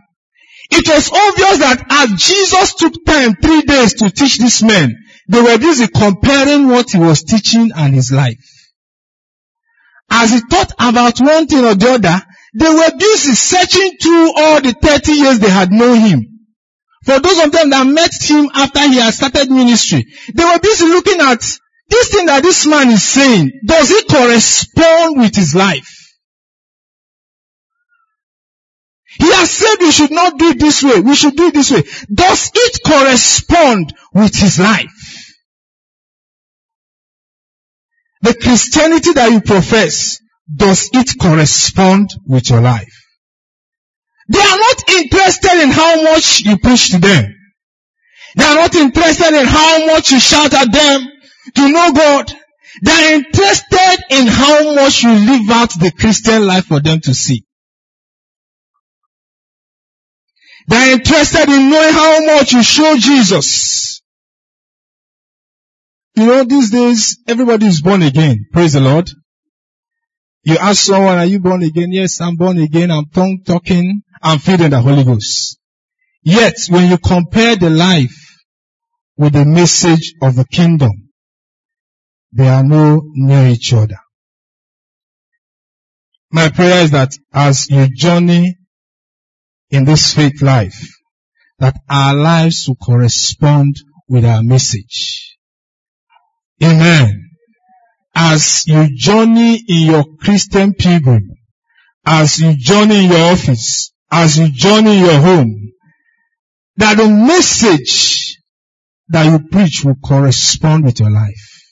It 0.69 0.87
was 0.87 1.09
obvious 1.11 1.57
that 1.59 1.85
as 1.89 2.21
Jesus 2.21 2.73
took 2.75 2.93
time, 3.05 3.35
three 3.35 3.61
days 3.61 3.93
to 3.95 4.09
teach 4.09 4.37
these 4.37 4.63
men, 4.63 4.95
they 5.29 5.41
were 5.41 5.57
busy 5.57 5.87
comparing 5.87 6.67
what 6.67 6.91
he 6.91 6.97
was 6.97 7.23
teaching 7.23 7.71
and 7.75 7.93
his 7.93 8.11
life. 8.11 8.37
As 10.09 10.31
he 10.31 10.39
thought 10.39 10.71
about 10.79 11.19
one 11.19 11.47
thing 11.47 11.65
or 11.65 11.75
the 11.75 11.91
other, 11.91 12.21
they 12.57 12.69
were 12.69 12.97
busy 12.97 13.33
searching 13.35 13.97
through 14.01 14.31
all 14.35 14.61
the 14.61 14.73
30 14.73 15.11
years 15.11 15.39
they 15.39 15.49
had 15.49 15.71
known 15.71 15.99
him. 15.99 16.25
For 17.05 17.19
those 17.19 17.39
of 17.39 17.51
them 17.51 17.69
that 17.69 17.87
met 17.87 18.11
him 18.21 18.49
after 18.53 18.81
he 18.89 18.97
had 18.97 19.13
started 19.13 19.49
ministry, 19.49 20.05
they 20.33 20.43
were 20.43 20.59
busy 20.59 20.85
looking 20.85 21.21
at 21.21 21.39
this 21.89 22.09
thing 22.09 22.25
that 22.25 22.43
this 22.43 22.65
man 22.65 22.89
is 22.89 23.03
saying. 23.03 23.51
Does 23.65 23.91
it 23.91 24.07
correspond 24.09 25.19
with 25.19 25.35
his 25.35 25.55
life? 25.55 25.96
He 29.19 29.31
has 29.31 29.49
said 29.51 29.75
we 29.79 29.91
should 29.91 30.11
not 30.11 30.37
do 30.37 30.49
it 30.49 30.59
this 30.59 30.83
way. 30.83 30.99
We 30.99 31.15
should 31.15 31.35
do 31.35 31.47
it 31.47 31.53
this 31.53 31.71
way. 31.71 31.83
Does 32.13 32.51
it 32.53 32.79
correspond 32.85 33.93
with 34.13 34.35
his 34.35 34.59
life? 34.59 35.35
The 38.21 38.33
Christianity 38.33 39.13
that 39.13 39.31
you 39.31 39.41
profess, 39.41 40.19
does 40.53 40.89
it 40.93 41.19
correspond 41.19 42.09
with 42.25 42.49
your 42.49 42.61
life? 42.61 42.93
They 44.29 44.39
are 44.39 44.57
not 44.57 44.89
interested 44.89 45.63
in 45.63 45.69
how 45.69 46.03
much 46.03 46.41
you 46.41 46.57
preach 46.57 46.91
to 46.91 46.99
them. 46.99 47.33
They 48.35 48.43
are 48.43 48.55
not 48.55 48.75
interested 48.75 49.39
in 49.39 49.47
how 49.47 49.85
much 49.87 50.11
you 50.11 50.19
shout 50.19 50.53
at 50.53 50.71
them 50.71 51.07
to 51.55 51.69
know 51.71 51.91
God. 51.93 52.31
They 52.83 52.91
are 52.91 53.13
interested 53.13 53.97
in 54.11 54.27
how 54.27 54.75
much 54.75 55.03
you 55.03 55.11
live 55.11 55.49
out 55.49 55.71
the 55.79 55.91
Christian 55.97 56.45
life 56.45 56.65
for 56.65 56.79
them 56.79 56.99
to 57.01 57.13
see. 57.13 57.46
They 60.67 60.75
are 60.75 60.91
interested 60.91 61.49
in 61.49 61.69
knowing 61.69 61.93
how 61.93 62.25
much 62.25 62.51
you 62.51 62.63
show 62.63 62.95
Jesus. 62.97 64.01
You 66.15 66.25
know, 66.25 66.43
these 66.43 66.71
days, 66.71 67.19
everybody 67.27 67.67
is 67.67 67.81
born 67.81 68.01
again. 68.01 68.47
Praise 68.51 68.73
the 68.73 68.81
Lord. 68.81 69.09
You 70.43 70.57
ask 70.57 70.83
someone, 70.83 71.17
are 71.17 71.25
you 71.25 71.39
born 71.39 71.63
again? 71.63 71.91
Yes, 71.91 72.19
I'm 72.19 72.35
born 72.35 72.57
again. 72.57 72.91
I'm 72.91 73.05
tongue 73.13 73.43
talking. 73.45 74.01
I'm 74.21 74.39
feeding 74.39 74.71
the 74.71 74.81
Holy 74.81 75.03
Ghost. 75.03 75.59
Yet, 76.23 76.55
when 76.69 76.89
you 76.89 76.97
compare 76.97 77.55
the 77.55 77.69
life 77.69 78.37
with 79.15 79.33
the 79.33 79.45
message 79.45 80.15
of 80.21 80.35
the 80.35 80.45
kingdom, 80.45 81.09
they 82.33 82.47
are 82.47 82.63
no 82.63 83.01
near 83.13 83.47
each 83.47 83.73
other. 83.73 83.99
My 86.31 86.49
prayer 86.49 86.83
is 86.83 86.91
that 86.91 87.11
as 87.31 87.69
you 87.69 87.87
journey 87.87 88.56
in 89.69 89.85
this 89.85 90.13
faith 90.13 90.41
life, 90.41 90.87
that 91.59 91.75
our 91.89 92.13
lives 92.13 92.65
will 92.67 92.75
correspond 92.75 93.75
with 94.07 94.25
our 94.25 94.43
message. 94.43 95.37
Amen. 96.63 97.29
As 98.15 98.65
you 98.67 98.87
journey 98.95 99.61
in 99.67 99.91
your 99.91 100.05
Christian 100.19 100.73
pilgrim, 100.73 101.29
as 102.05 102.39
you 102.39 102.55
journey 102.57 103.05
in 103.05 103.11
your 103.11 103.31
office, 103.33 103.91
as 104.09 104.37
you 104.37 104.49
journey 104.49 104.97
in 104.97 105.05
your 105.05 105.19
home, 105.19 105.71
that 106.77 106.97
the 106.97 107.07
message 107.07 108.37
that 109.09 109.25
you 109.25 109.47
preach 109.49 109.83
will 109.83 109.95
correspond 109.95 110.85
with 110.85 110.99
your 110.99 111.11
life. 111.11 111.63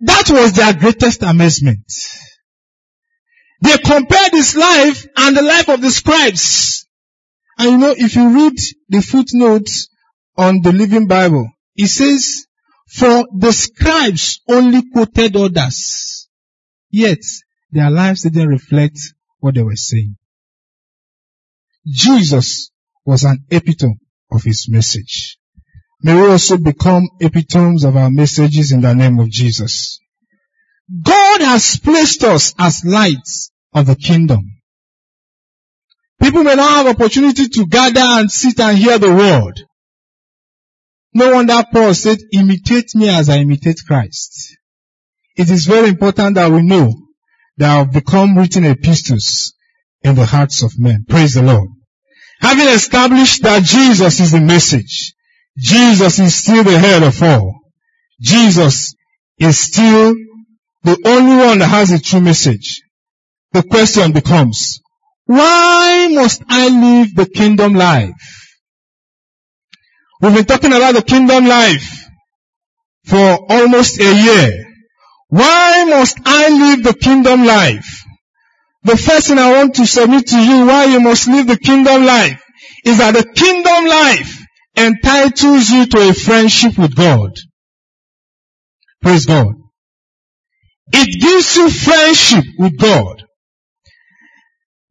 That 0.00 0.28
was 0.30 0.52
their 0.52 0.74
greatest 0.74 1.22
amazement. 1.22 1.84
They 3.62 3.78
compared 3.78 4.32
his 4.32 4.56
life 4.56 5.06
and 5.16 5.36
the 5.36 5.42
life 5.42 5.68
of 5.68 5.80
the 5.80 5.90
scribes. 5.90 6.83
And 7.58 7.70
you 7.70 7.78
know, 7.78 7.94
if 7.96 8.16
you 8.16 8.34
read 8.34 8.54
the 8.88 9.00
footnotes 9.00 9.88
on 10.36 10.62
the 10.62 10.72
Living 10.72 11.06
Bible, 11.06 11.48
it 11.76 11.88
says, 11.88 12.46
for 12.88 13.26
the 13.36 13.52
scribes 13.52 14.40
only 14.48 14.82
quoted 14.90 15.36
others, 15.36 16.28
yet 16.90 17.18
their 17.70 17.90
lives 17.90 18.22
didn't 18.22 18.48
reflect 18.48 18.98
what 19.40 19.54
they 19.54 19.62
were 19.62 19.76
saying. 19.76 20.16
Jesus 21.86 22.70
was 23.04 23.24
an 23.24 23.44
epitome 23.50 23.98
of 24.30 24.42
his 24.42 24.68
message. 24.68 25.38
May 26.02 26.14
we 26.14 26.28
also 26.28 26.56
become 26.56 27.08
epitomes 27.20 27.84
of 27.84 27.96
our 27.96 28.10
messages 28.10 28.72
in 28.72 28.80
the 28.80 28.94
name 28.94 29.18
of 29.18 29.30
Jesus. 29.30 29.98
God 31.02 31.40
has 31.40 31.78
placed 31.82 32.22
us 32.24 32.54
as 32.58 32.84
lights 32.84 33.50
of 33.72 33.86
the 33.86 33.96
kingdom. 33.96 34.53
People 36.20 36.44
may 36.44 36.54
not 36.54 36.86
have 36.86 36.86
opportunity 36.86 37.48
to 37.48 37.66
gather 37.66 38.00
and 38.00 38.30
sit 38.30 38.58
and 38.60 38.78
hear 38.78 38.98
the 38.98 39.12
word. 39.12 39.62
No 41.12 41.32
wonder 41.32 41.62
Paul 41.72 41.94
said, 41.94 42.18
imitate 42.32 42.94
me 42.94 43.08
as 43.08 43.28
I 43.28 43.38
imitate 43.38 43.80
Christ. 43.86 44.56
It 45.36 45.50
is 45.50 45.66
very 45.66 45.88
important 45.88 46.34
that 46.36 46.50
we 46.50 46.62
know 46.62 46.92
that 47.56 47.68
have 47.68 47.92
become 47.92 48.36
written 48.36 48.64
epistles 48.64 49.54
in 50.02 50.14
the 50.14 50.26
hearts 50.26 50.62
of 50.62 50.78
men. 50.78 51.04
Praise 51.08 51.34
the 51.34 51.42
Lord. 51.42 51.68
Having 52.40 52.68
established 52.68 53.42
that 53.42 53.62
Jesus 53.62 54.20
is 54.20 54.32
the 54.32 54.40
message, 54.40 55.14
Jesus 55.56 56.18
is 56.18 56.34
still 56.34 56.64
the 56.64 56.78
head 56.78 57.02
of 57.02 57.22
all. 57.22 57.60
Jesus 58.20 58.94
is 59.38 59.58
still 59.58 60.14
the 60.82 60.98
only 61.06 61.36
one 61.36 61.58
that 61.60 61.68
has 61.68 61.90
a 61.90 62.00
true 62.00 62.20
message. 62.20 62.82
The 63.52 63.62
question 63.62 64.12
becomes, 64.12 64.80
why 65.26 66.08
must 66.10 66.42
I 66.48 66.68
live 66.68 67.14
the 67.14 67.26
kingdom 67.26 67.74
life? 67.74 68.12
We've 70.20 70.34
been 70.34 70.44
talking 70.44 70.72
about 70.72 70.94
the 70.94 71.02
kingdom 71.02 71.46
life 71.46 72.08
for 73.04 73.46
almost 73.50 74.00
a 74.00 74.14
year. 74.14 74.64
Why 75.28 75.84
must 75.84 76.18
I 76.24 76.48
live 76.48 76.84
the 76.84 76.94
kingdom 76.94 77.44
life? 77.44 78.04
The 78.84 78.96
first 78.96 79.28
thing 79.28 79.38
I 79.38 79.52
want 79.52 79.74
to 79.76 79.86
submit 79.86 80.26
to 80.28 80.38
you 80.38 80.66
why 80.66 80.84
you 80.84 81.00
must 81.00 81.26
live 81.26 81.46
the 81.46 81.58
kingdom 81.58 82.04
life 82.04 82.42
is 82.84 82.98
that 82.98 83.14
the 83.14 83.24
kingdom 83.24 83.86
life 83.86 84.44
entitles 84.76 85.70
you 85.70 85.86
to 85.86 86.08
a 86.10 86.12
friendship 86.12 86.76
with 86.78 86.94
God. 86.94 87.32
Praise 89.02 89.26
God. 89.26 89.54
It 90.92 91.20
gives 91.20 91.56
you 91.56 91.70
friendship 91.70 92.44
with 92.58 92.78
God. 92.78 93.23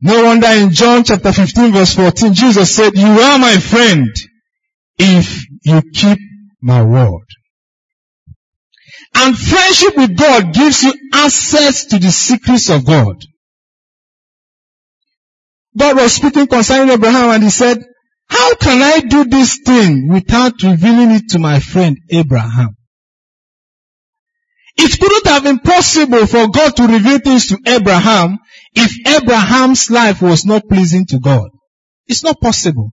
No 0.05 0.25
wonder 0.25 0.47
in 0.47 0.71
John 0.71 1.05
chapter 1.05 1.31
15 1.31 1.71
verse 1.71 1.95
14, 1.95 2.33
Jesus 2.33 2.75
said, 2.75 2.93
you 2.93 3.07
are 3.07 3.39
my 3.39 3.57
friend 3.57 4.09
if 4.97 5.45
you 5.63 5.81
keep 5.93 6.19
my 6.61 6.83
word. 6.83 7.25
And 9.15 9.37
friendship 9.37 9.95
with 9.95 10.17
God 10.17 10.53
gives 10.53 10.83
you 10.83 10.93
access 11.13 11.85
to 11.85 11.99
the 11.99 12.11
secrets 12.11 12.69
of 12.69 12.85
God. 12.85 13.23
God 15.77 15.95
was 15.95 16.11
speaking 16.11 16.47
concerning 16.47 16.93
Abraham 16.93 17.29
and 17.29 17.43
he 17.43 17.49
said, 17.49 17.81
how 18.27 18.55
can 18.55 18.81
I 18.81 18.99
do 18.99 19.23
this 19.23 19.59
thing 19.65 20.09
without 20.09 20.61
revealing 20.63 21.11
it 21.11 21.29
to 21.29 21.39
my 21.39 21.61
friend 21.61 21.97
Abraham? 22.09 22.75
It 24.75 24.99
couldn't 24.99 25.27
have 25.27 25.43
been 25.43 25.59
possible 25.59 26.25
for 26.27 26.49
God 26.49 26.75
to 26.75 26.87
reveal 26.87 27.19
things 27.19 27.47
to 27.47 27.57
Abraham 27.65 28.39
if 28.75 29.21
Abraham's 29.21 29.89
life 29.89 30.21
was 30.21 30.45
not 30.45 30.67
pleasing 30.67 31.05
to 31.07 31.19
God. 31.19 31.49
It's 32.07 32.23
not 32.23 32.39
possible. 32.41 32.91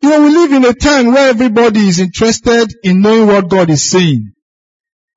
You 0.00 0.10
know, 0.10 0.22
we 0.22 0.30
live 0.30 0.52
in 0.52 0.64
a 0.64 0.74
time 0.74 1.12
where 1.12 1.30
everybody 1.30 1.86
is 1.86 2.00
interested 2.00 2.74
in 2.82 3.02
knowing 3.02 3.28
what 3.28 3.48
God 3.48 3.70
is 3.70 3.88
saying. 3.88 4.32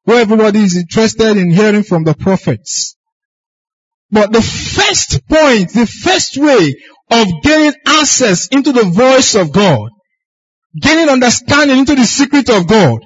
Where 0.03 0.21
everybody 0.21 0.59
is 0.59 0.77
interested 0.77 1.37
in 1.37 1.49
hearing 1.49 1.83
from 1.83 2.03
the 2.03 2.13
prophets. 2.13 2.95
But 4.11 4.31
the 4.31 4.41
first 4.41 5.27
point, 5.27 5.73
the 5.73 5.87
first 5.87 6.37
way 6.37 6.75
of 7.09 7.27
gaining 7.41 7.73
access 7.87 8.47
into 8.49 8.71
the 8.71 8.83
voice 8.83 9.33
of 9.33 9.51
God, 9.51 9.89
gaining 10.79 11.09
understanding 11.09 11.79
into 11.79 11.95
the 11.95 12.05
secret 12.05 12.49
of 12.49 12.67
God, 12.67 12.99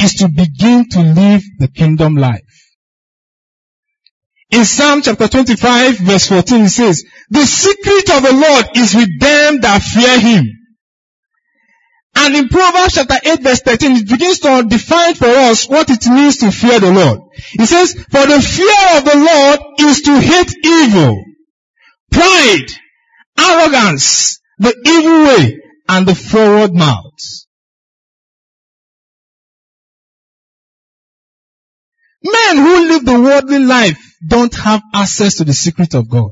is 0.00 0.14
to 0.14 0.28
begin 0.28 0.88
to 0.90 1.00
live 1.00 1.42
the 1.58 1.68
kingdom 1.68 2.16
life. 2.16 2.53
In 4.54 4.64
Psalm 4.64 5.02
chapter 5.02 5.26
25 5.26 5.98
verse 5.98 6.28
14 6.28 6.60
it 6.62 6.68
says, 6.68 7.04
the 7.28 7.44
secret 7.44 8.08
of 8.14 8.22
the 8.22 8.32
Lord 8.32 8.66
is 8.76 8.94
with 8.94 9.18
them 9.18 9.60
that 9.62 9.82
fear 9.82 10.20
him. 10.20 10.46
And 12.14 12.36
in 12.36 12.48
Proverbs 12.48 12.94
chapter 12.94 13.16
8 13.24 13.42
verse 13.42 13.62
13, 13.62 13.96
it 13.96 14.08
begins 14.08 14.38
to 14.38 14.64
define 14.68 15.14
for 15.14 15.26
us 15.26 15.68
what 15.68 15.90
it 15.90 16.06
means 16.06 16.36
to 16.36 16.52
fear 16.52 16.78
the 16.78 16.92
Lord. 16.92 17.18
It 17.54 17.66
says, 17.66 17.94
for 17.94 18.26
the 18.26 18.40
fear 18.40 18.98
of 18.98 19.04
the 19.04 19.16
Lord 19.16 19.58
is 19.80 20.02
to 20.02 20.20
hate 20.20 20.54
evil, 20.64 21.24
pride, 22.12 22.70
arrogance, 23.36 24.38
the 24.58 24.72
evil 24.86 25.24
way, 25.24 25.58
and 25.88 26.06
the 26.06 26.14
forward 26.14 26.72
mouth. 26.74 27.18
Men 32.22 32.56
who 32.56 32.88
live 32.88 33.04
the 33.04 33.20
worldly 33.20 33.58
life 33.58 34.13
don't 34.26 34.54
have 34.54 34.82
access 34.92 35.36
to 35.36 35.44
the 35.44 35.52
secret 35.52 35.94
of 35.94 36.08
God. 36.08 36.30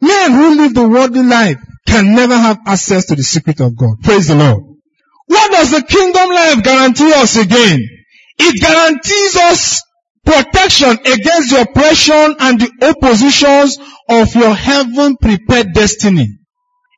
Men 0.00 0.32
who 0.32 0.56
live 0.56 0.74
the 0.74 0.88
worldly 0.88 1.22
life 1.22 1.58
can 1.86 2.14
never 2.14 2.36
have 2.36 2.58
access 2.66 3.06
to 3.06 3.16
the 3.16 3.22
secret 3.22 3.60
of 3.60 3.76
God. 3.76 3.96
Praise 4.02 4.28
the 4.28 4.36
Lord. 4.36 4.62
What 5.26 5.50
does 5.50 5.70
the 5.70 5.82
kingdom 5.82 6.30
life 6.30 6.62
guarantee 6.62 7.12
us 7.14 7.36
again? 7.36 7.80
It 8.38 8.60
guarantees 8.60 9.36
us 9.36 9.82
protection 10.24 10.90
against 10.90 11.50
the 11.50 11.66
oppression 11.68 12.36
and 12.38 12.60
the 12.60 12.70
oppositions 12.82 13.78
of 14.08 14.34
your 14.34 14.54
heaven 14.54 15.16
prepared 15.16 15.72
destiny. 15.72 16.28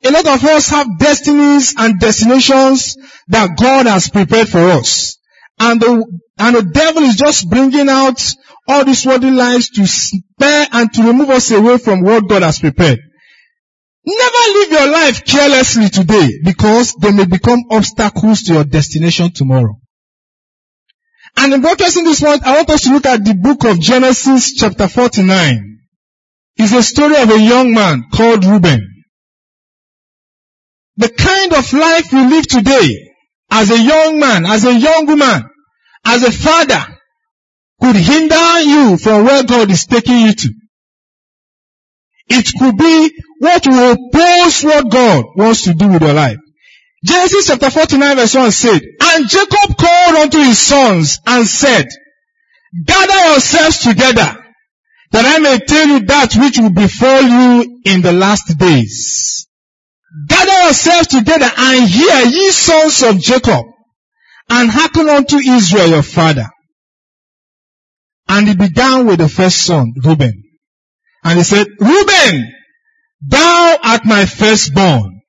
A 0.04 0.10
lot 0.10 0.26
of 0.26 0.44
us 0.44 0.68
have 0.68 0.98
destinies 0.98 1.74
and 1.76 2.00
destinations 2.00 2.96
that 3.28 3.56
God 3.58 3.86
has 3.86 4.08
prepared 4.08 4.48
for 4.48 4.60
us. 4.60 5.18
And 5.60 5.78
the, 5.78 6.20
and 6.38 6.56
the 6.56 6.62
devil 6.62 7.02
is 7.02 7.16
just 7.16 7.48
bringing 7.50 7.90
out 7.90 8.18
all 8.66 8.84
these 8.84 9.04
worldly 9.04 9.30
lies 9.30 9.68
to 9.68 9.86
spare 9.86 10.66
and 10.72 10.92
to 10.94 11.02
remove 11.02 11.28
us 11.28 11.50
away 11.50 11.76
from 11.76 12.00
what 12.00 12.26
God 12.28 12.42
has 12.42 12.58
prepared. 12.58 12.98
Never 14.06 14.58
live 14.58 14.70
your 14.72 14.90
life 14.90 15.24
carelessly 15.26 15.90
today 15.90 16.30
because 16.42 16.94
they 16.94 17.12
may 17.12 17.26
become 17.26 17.64
obstacles 17.70 18.42
to 18.44 18.54
your 18.54 18.64
destination 18.64 19.32
tomorrow. 19.32 19.78
And 21.36 21.52
in 21.52 21.60
broadcasting 21.60 22.04
this 22.04 22.22
point, 22.22 22.42
I 22.42 22.56
want 22.56 22.70
us 22.70 22.82
to 22.82 22.92
look 22.92 23.04
at 23.04 23.22
the 23.22 23.34
book 23.34 23.64
of 23.64 23.78
Genesis 23.78 24.54
chapter 24.54 24.88
49. 24.88 25.78
It's 26.56 26.72
a 26.72 26.82
story 26.82 27.20
of 27.20 27.30
a 27.30 27.38
young 27.38 27.74
man 27.74 28.04
called 28.12 28.44
Reuben. 28.44 29.04
The 30.96 31.10
kind 31.10 31.52
of 31.52 31.72
life 31.72 32.12
you 32.12 32.30
live 32.30 32.46
today 32.46 33.10
as 33.50 33.70
a 33.70 33.78
young 33.78 34.18
man, 34.18 34.46
as 34.46 34.64
a 34.64 34.74
young 34.74 35.06
woman, 35.06 35.49
as 36.04 36.22
a 36.22 36.32
father 36.32 36.84
could 37.80 37.96
hinder 37.96 38.60
you 38.60 38.96
from 38.98 39.24
where 39.24 39.42
God 39.44 39.70
is 39.70 39.86
taking 39.86 40.20
you 40.20 40.34
to. 40.34 40.54
It 42.28 42.46
could 42.58 42.76
be 42.76 43.10
what 43.38 43.66
will 43.66 43.92
oppose 43.92 44.62
what 44.62 44.90
God 44.90 45.24
wants 45.36 45.64
to 45.64 45.74
do 45.74 45.88
with 45.88 46.02
your 46.02 46.12
life. 46.12 46.38
Genesis 47.04 47.46
chapter 47.46 47.70
49 47.70 48.16
verse 48.16 48.34
1 48.34 48.50
said, 48.52 48.82
And 49.00 49.28
Jacob 49.28 49.76
called 49.78 50.16
unto 50.16 50.38
his 50.38 50.58
sons 50.58 51.18
and 51.26 51.46
said, 51.46 51.86
Gather 52.84 53.32
yourselves 53.32 53.78
together, 53.78 54.36
that 55.10 55.24
I 55.24 55.38
may 55.38 55.58
tell 55.58 55.88
you 55.88 56.00
that 56.06 56.36
which 56.36 56.58
will 56.58 56.70
befall 56.70 57.22
you 57.22 57.80
in 57.84 58.02
the 58.02 58.12
last 58.12 58.56
days. 58.58 59.48
Gather 60.28 60.64
yourselves 60.64 61.08
together 61.08 61.50
and 61.56 61.88
hear 61.88 62.26
ye 62.26 62.50
sons 62.50 63.02
of 63.02 63.18
Jacob, 63.18 63.64
and 64.50 64.70
hearken 64.70 65.08
unto 65.08 65.36
Israel 65.36 65.88
your 65.88 66.02
father. 66.02 66.46
And 68.28 68.48
he 68.48 68.54
began 68.54 69.06
with 69.06 69.18
the 69.18 69.28
first 69.28 69.64
son, 69.64 69.92
Reuben. 70.04 70.42
And 71.24 71.38
he 71.38 71.44
said, 71.44 71.66
Reuben, 71.78 72.52
thou 73.26 73.78
art 73.82 74.04
my 74.04 74.26
firstborn, 74.26 75.20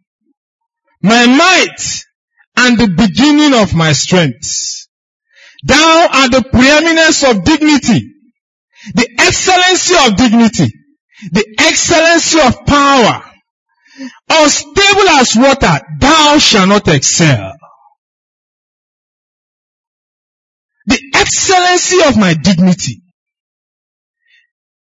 my 1.02 1.26
might, 1.28 2.04
and 2.58 2.78
the 2.78 2.88
beginning 2.88 3.54
of 3.54 3.76
my 3.76 3.94
strength. 3.94 4.88
Thou 5.64 6.08
art 6.12 6.32
the 6.32 6.44
preeminence 6.52 7.24
of 7.24 7.44
dignity, 7.44 8.14
the 8.96 9.08
excellency 9.20 9.96
of 10.06 10.16
dignity, 10.16 10.74
the 11.32 11.46
excellency 11.60 12.40
of 12.40 12.66
power. 12.66 13.24
Unstable 14.30 15.10
as 15.10 15.36
water, 15.36 15.80
thou 16.00 16.38
shalt 16.40 16.70
not 16.70 16.88
excel. 16.88 17.54
Excellency 21.32 21.98
of 22.08 22.18
my 22.18 22.34
dignity, 22.34 23.02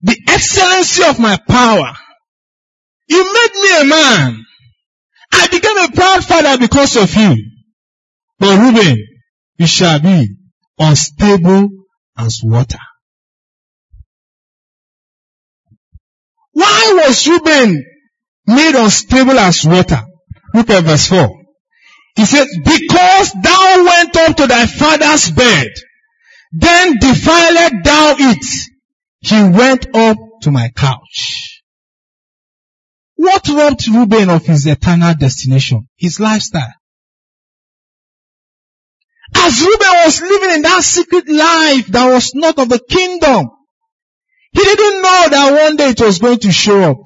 the 0.02 0.18
excellency 0.28 1.04
of 1.04 1.20
my 1.20 1.38
power. 1.48 1.94
You 3.08 3.24
made 3.24 3.54
me 3.54 3.82
a 3.82 3.86
man. 3.86 4.46
I 5.32 5.48
became 5.48 5.78
a 5.78 5.92
proud 5.92 6.24
father 6.24 6.58
because 6.58 6.98
of 6.98 7.14
you. 7.16 7.36
But 8.40 8.60
Reuben, 8.60 8.98
you 9.58 9.68
shall 9.68 10.00
be 10.00 10.28
unstable 10.78 11.70
as 12.18 12.42
water. 12.44 12.80
Why 16.52 17.04
was 17.06 17.28
Reuben 17.28 17.84
made 18.48 18.76
unstable 18.76 19.40
as 19.40 19.66
water? 19.66 20.02
Look 20.54 20.70
at 20.70 20.84
verse 20.84 21.08
4. 21.08 21.30
He 22.16 22.26
said, 22.26 22.48
because 22.64 23.32
thou 23.42 23.86
went 23.86 24.16
up 24.16 24.38
to 24.38 24.48
thy 24.48 24.68
father's 24.68 25.32
bed, 25.32 25.68
then 26.54 26.98
defiled 27.00 27.84
thou 27.84 28.16
it. 28.18 28.46
He 29.20 29.36
went 29.36 29.96
up 29.96 30.18
to 30.44 30.52
my 30.52 30.70
couch. 30.70 31.64
What 33.16 33.48
robbed 33.48 33.88
Reuben 33.88 34.30
of 34.30 34.46
his 34.46 34.68
eternal 34.68 35.16
destination? 35.16 35.88
His 35.98 36.20
lifestyle. 36.20 36.74
As 39.36 39.62
Reuben 39.62 39.88
was 40.06 40.22
living 40.22 40.52
in 40.52 40.62
that 40.62 40.84
secret 40.84 41.28
life 41.28 41.88
that 41.88 42.14
was 42.14 42.36
not 42.36 42.60
of 42.60 42.70
the 42.70 42.80
kingdom, 42.80 43.50
he 44.52 44.64
didn't 44.64 45.02
know 45.02 45.28
that 45.32 45.64
one 45.64 45.76
day 45.76 45.90
it 45.90 46.02
was 46.02 46.20
going 46.20 46.38
to 46.40 46.52
show 46.52 46.92
up. 46.92 46.98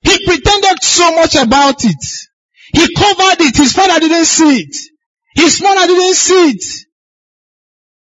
He 0.00 0.24
pretended 0.24 0.82
so 0.82 1.16
much 1.16 1.34
about 1.34 1.84
it. 1.84 2.04
He 2.72 2.94
covered 2.94 3.40
it. 3.40 3.56
His 3.56 3.72
father 3.72 4.00
didn't 4.00 4.24
see 4.24 4.60
it. 4.60 4.93
His 5.34 5.60
mother 5.62 5.86
didn't 5.86 6.14
see 6.14 6.50
it. 6.50 6.64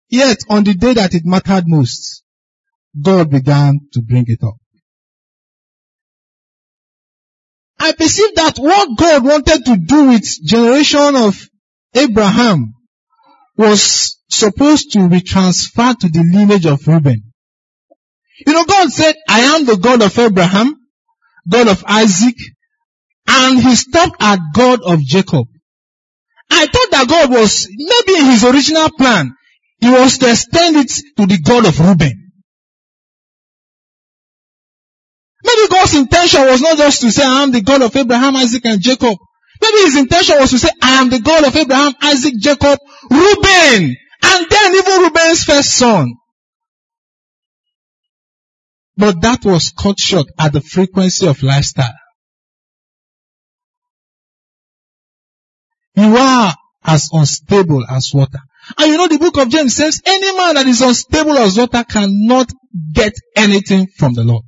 Yet 0.08 0.38
on 0.48 0.64
the 0.64 0.74
day 0.74 0.94
that 0.94 1.14
it 1.14 1.24
mattered 1.24 1.64
most, 1.66 2.22
God 3.00 3.30
began 3.30 3.80
to 3.92 4.02
bring 4.02 4.24
it 4.28 4.42
up. 4.42 4.54
I 7.78 7.92
perceive 7.92 8.34
that 8.36 8.56
what 8.58 8.96
God 8.96 9.24
wanted 9.24 9.64
to 9.64 9.76
do 9.76 10.08
with 10.08 10.42
generation 10.44 11.16
of 11.16 11.48
Abraham 11.94 12.74
was 13.56 14.18
supposed 14.28 14.92
to 14.92 15.08
be 15.08 15.20
transferred 15.20 16.00
to 16.00 16.08
the 16.08 16.22
lineage 16.22 16.66
of 16.66 16.86
Reuben. 16.86 17.32
You 18.46 18.52
know, 18.52 18.64
God 18.64 18.90
said, 18.90 19.14
I 19.28 19.40
am 19.40 19.64
the 19.64 19.76
God 19.76 20.02
of 20.02 20.18
Abraham, 20.18 20.74
God 21.48 21.68
of 21.68 21.84
Isaac, 21.86 22.36
and 23.26 23.60
he 23.60 23.74
stopped 23.76 24.16
at 24.20 24.38
God 24.54 24.80
of 24.82 25.00
Jacob. 25.00 25.46
I 26.50 26.66
thought 26.66 26.90
that 26.92 27.08
God 27.08 27.30
was, 27.30 27.68
maybe 27.70 28.18
in 28.18 28.26
his 28.26 28.44
original 28.44 28.90
plan, 28.90 29.34
he 29.80 29.90
was 29.90 30.18
to 30.18 30.30
extend 30.30 30.76
it 30.76 30.90
to 31.16 31.26
the 31.26 31.38
God 31.38 31.66
of 31.66 31.78
Reuben. 31.80 32.32
Maybe 35.44 35.68
God's 35.68 35.94
intention 35.94 36.42
was 36.42 36.62
not 36.62 36.78
just 36.78 37.02
to 37.02 37.10
say, 37.10 37.24
I 37.24 37.42
am 37.42 37.52
the 37.52 37.60
God 37.60 37.82
of 37.82 37.94
Abraham, 37.94 38.36
Isaac, 38.36 38.64
and 38.64 38.80
Jacob. 38.80 39.16
Maybe 39.60 39.78
his 39.84 39.96
intention 39.96 40.38
was 40.38 40.50
to 40.50 40.58
say, 40.58 40.70
I 40.82 41.02
am 41.02 41.10
the 41.10 41.20
God 41.20 41.44
of 41.44 41.54
Abraham, 41.54 41.92
Isaac, 42.02 42.34
Jacob, 42.38 42.78
Reuben, 43.10 43.96
and 44.22 44.46
then 44.48 44.74
even 44.74 45.02
Reuben's 45.02 45.44
first 45.44 45.76
son. 45.76 46.14
But 48.96 49.20
that 49.22 49.44
was 49.44 49.70
cut 49.70 49.98
short 49.98 50.26
at 50.38 50.52
the 50.52 50.60
frequency 50.60 51.26
of 51.26 51.42
lifestyle. 51.42 51.92
You 55.96 56.16
are 56.16 56.54
as 56.84 57.08
unstable 57.12 57.84
as 57.88 58.10
water. 58.12 58.40
And 58.78 58.90
you 58.90 58.96
know 58.96 59.08
the 59.08 59.18
book 59.18 59.38
of 59.38 59.48
James 59.48 59.76
says, 59.76 60.00
any 60.04 60.36
man 60.36 60.54
that 60.54 60.66
is 60.66 60.80
unstable 60.80 61.36
as 61.38 61.56
water 61.56 61.84
cannot 61.84 62.50
get 62.92 63.12
anything 63.36 63.86
from 63.96 64.14
the 64.14 64.24
Lord. 64.24 64.44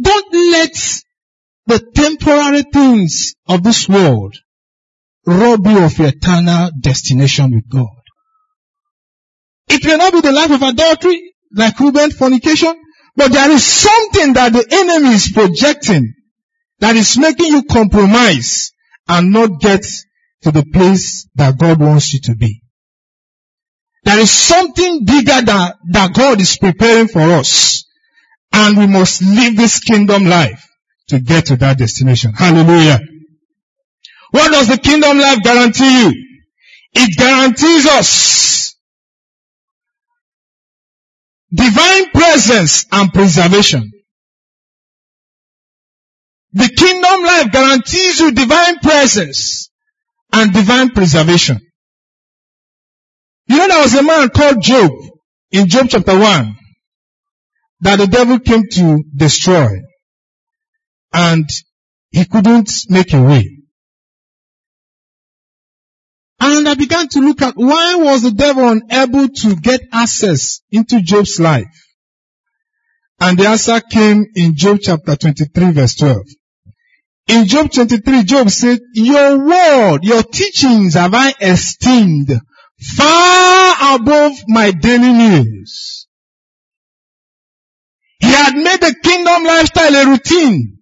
Don't 0.00 0.32
let 0.32 0.74
the 1.66 1.80
temporary 1.94 2.62
things 2.72 3.34
of 3.46 3.62
this 3.62 3.88
world 3.88 4.36
rob 5.26 5.66
you 5.66 5.84
of 5.84 5.98
your 5.98 6.08
eternal 6.08 6.70
destination 6.80 7.54
with 7.54 7.68
God. 7.68 7.86
It 9.68 9.84
may 9.84 9.96
not 9.96 10.12
be 10.12 10.20
the 10.20 10.32
life 10.32 10.50
of 10.50 10.62
adultery, 10.62 11.34
like 11.52 11.78
Reuben, 11.78 12.10
fornication, 12.10 12.74
but 13.16 13.32
there 13.32 13.50
is 13.50 13.64
something 13.64 14.32
that 14.34 14.52
the 14.52 14.66
enemy 14.70 15.14
is 15.14 15.30
projecting 15.32 16.14
that 16.80 16.96
is 16.96 17.18
making 17.18 17.46
you 17.46 17.62
compromise 17.64 18.72
and 19.08 19.32
not 19.32 19.60
get 19.60 19.84
to 20.42 20.50
the 20.50 20.64
place 20.72 21.26
that 21.34 21.58
God 21.58 21.80
wants 21.80 22.12
you 22.12 22.20
to 22.24 22.36
be. 22.36 22.62
There 24.04 24.18
is 24.18 24.30
something 24.30 25.04
bigger 25.04 25.42
that, 25.42 25.76
that 25.90 26.14
God 26.14 26.40
is 26.40 26.56
preparing 26.56 27.08
for 27.08 27.20
us. 27.20 27.84
And 28.52 28.78
we 28.78 28.86
must 28.86 29.22
live 29.22 29.56
this 29.56 29.80
kingdom 29.80 30.24
life 30.24 30.66
to 31.08 31.20
get 31.20 31.46
to 31.46 31.56
that 31.56 31.78
destination. 31.78 32.32
Hallelujah. 32.32 33.00
What 34.30 34.52
does 34.52 34.68
the 34.68 34.78
kingdom 34.78 35.18
life 35.18 35.42
guarantee 35.42 36.04
you? 36.04 36.12
It 36.94 37.16
guarantees 37.16 37.86
us 37.86 38.74
divine 41.52 42.10
presence 42.10 42.86
and 42.92 43.12
preservation. 43.12 43.90
The 46.58 46.70
kingdom 46.70 47.22
life 47.22 47.52
guarantees 47.52 48.18
you 48.18 48.32
divine 48.32 48.80
presence 48.80 49.70
and 50.32 50.52
divine 50.52 50.90
preservation. 50.90 51.60
You 53.46 53.58
know 53.58 53.68
there 53.68 53.82
was 53.82 53.94
a 53.94 54.02
man 54.02 54.28
called 54.30 54.60
Job 54.60 54.90
in 55.52 55.68
Job 55.68 55.86
chapter 55.88 56.18
1 56.18 56.56
that 57.82 57.96
the 58.00 58.08
devil 58.08 58.40
came 58.40 58.64
to 58.72 59.04
destroy 59.14 59.68
and 61.12 61.48
he 62.10 62.24
couldn't 62.24 62.72
make 62.88 63.14
a 63.14 63.22
way. 63.22 63.58
And 66.40 66.68
I 66.68 66.74
began 66.74 67.06
to 67.10 67.20
look 67.20 67.40
at 67.40 67.54
why 67.54 67.94
was 67.94 68.22
the 68.22 68.32
devil 68.32 68.68
unable 68.68 69.28
to 69.28 69.54
get 69.54 69.82
access 69.92 70.60
into 70.72 71.02
Job's 71.02 71.38
life? 71.38 71.68
And 73.20 73.38
the 73.38 73.46
answer 73.46 73.80
came 73.80 74.26
in 74.34 74.56
Job 74.56 74.78
chapter 74.82 75.14
23 75.14 75.70
verse 75.70 75.94
12. 75.94 76.16
In 77.28 77.46
Job 77.46 77.70
23, 77.70 78.24
Job 78.24 78.48
said, 78.48 78.80
your 78.94 79.46
word, 79.46 80.02
your 80.02 80.22
teachings 80.22 80.94
have 80.94 81.12
I 81.12 81.34
esteemed 81.38 82.30
far 82.96 83.96
above 83.96 84.32
my 84.48 84.70
daily 84.70 85.12
news. 85.12 86.06
He 88.20 88.28
had 88.28 88.54
made 88.56 88.80
the 88.80 88.96
kingdom 89.02 89.44
lifestyle 89.44 89.94
a 89.94 90.10
routine. 90.10 90.78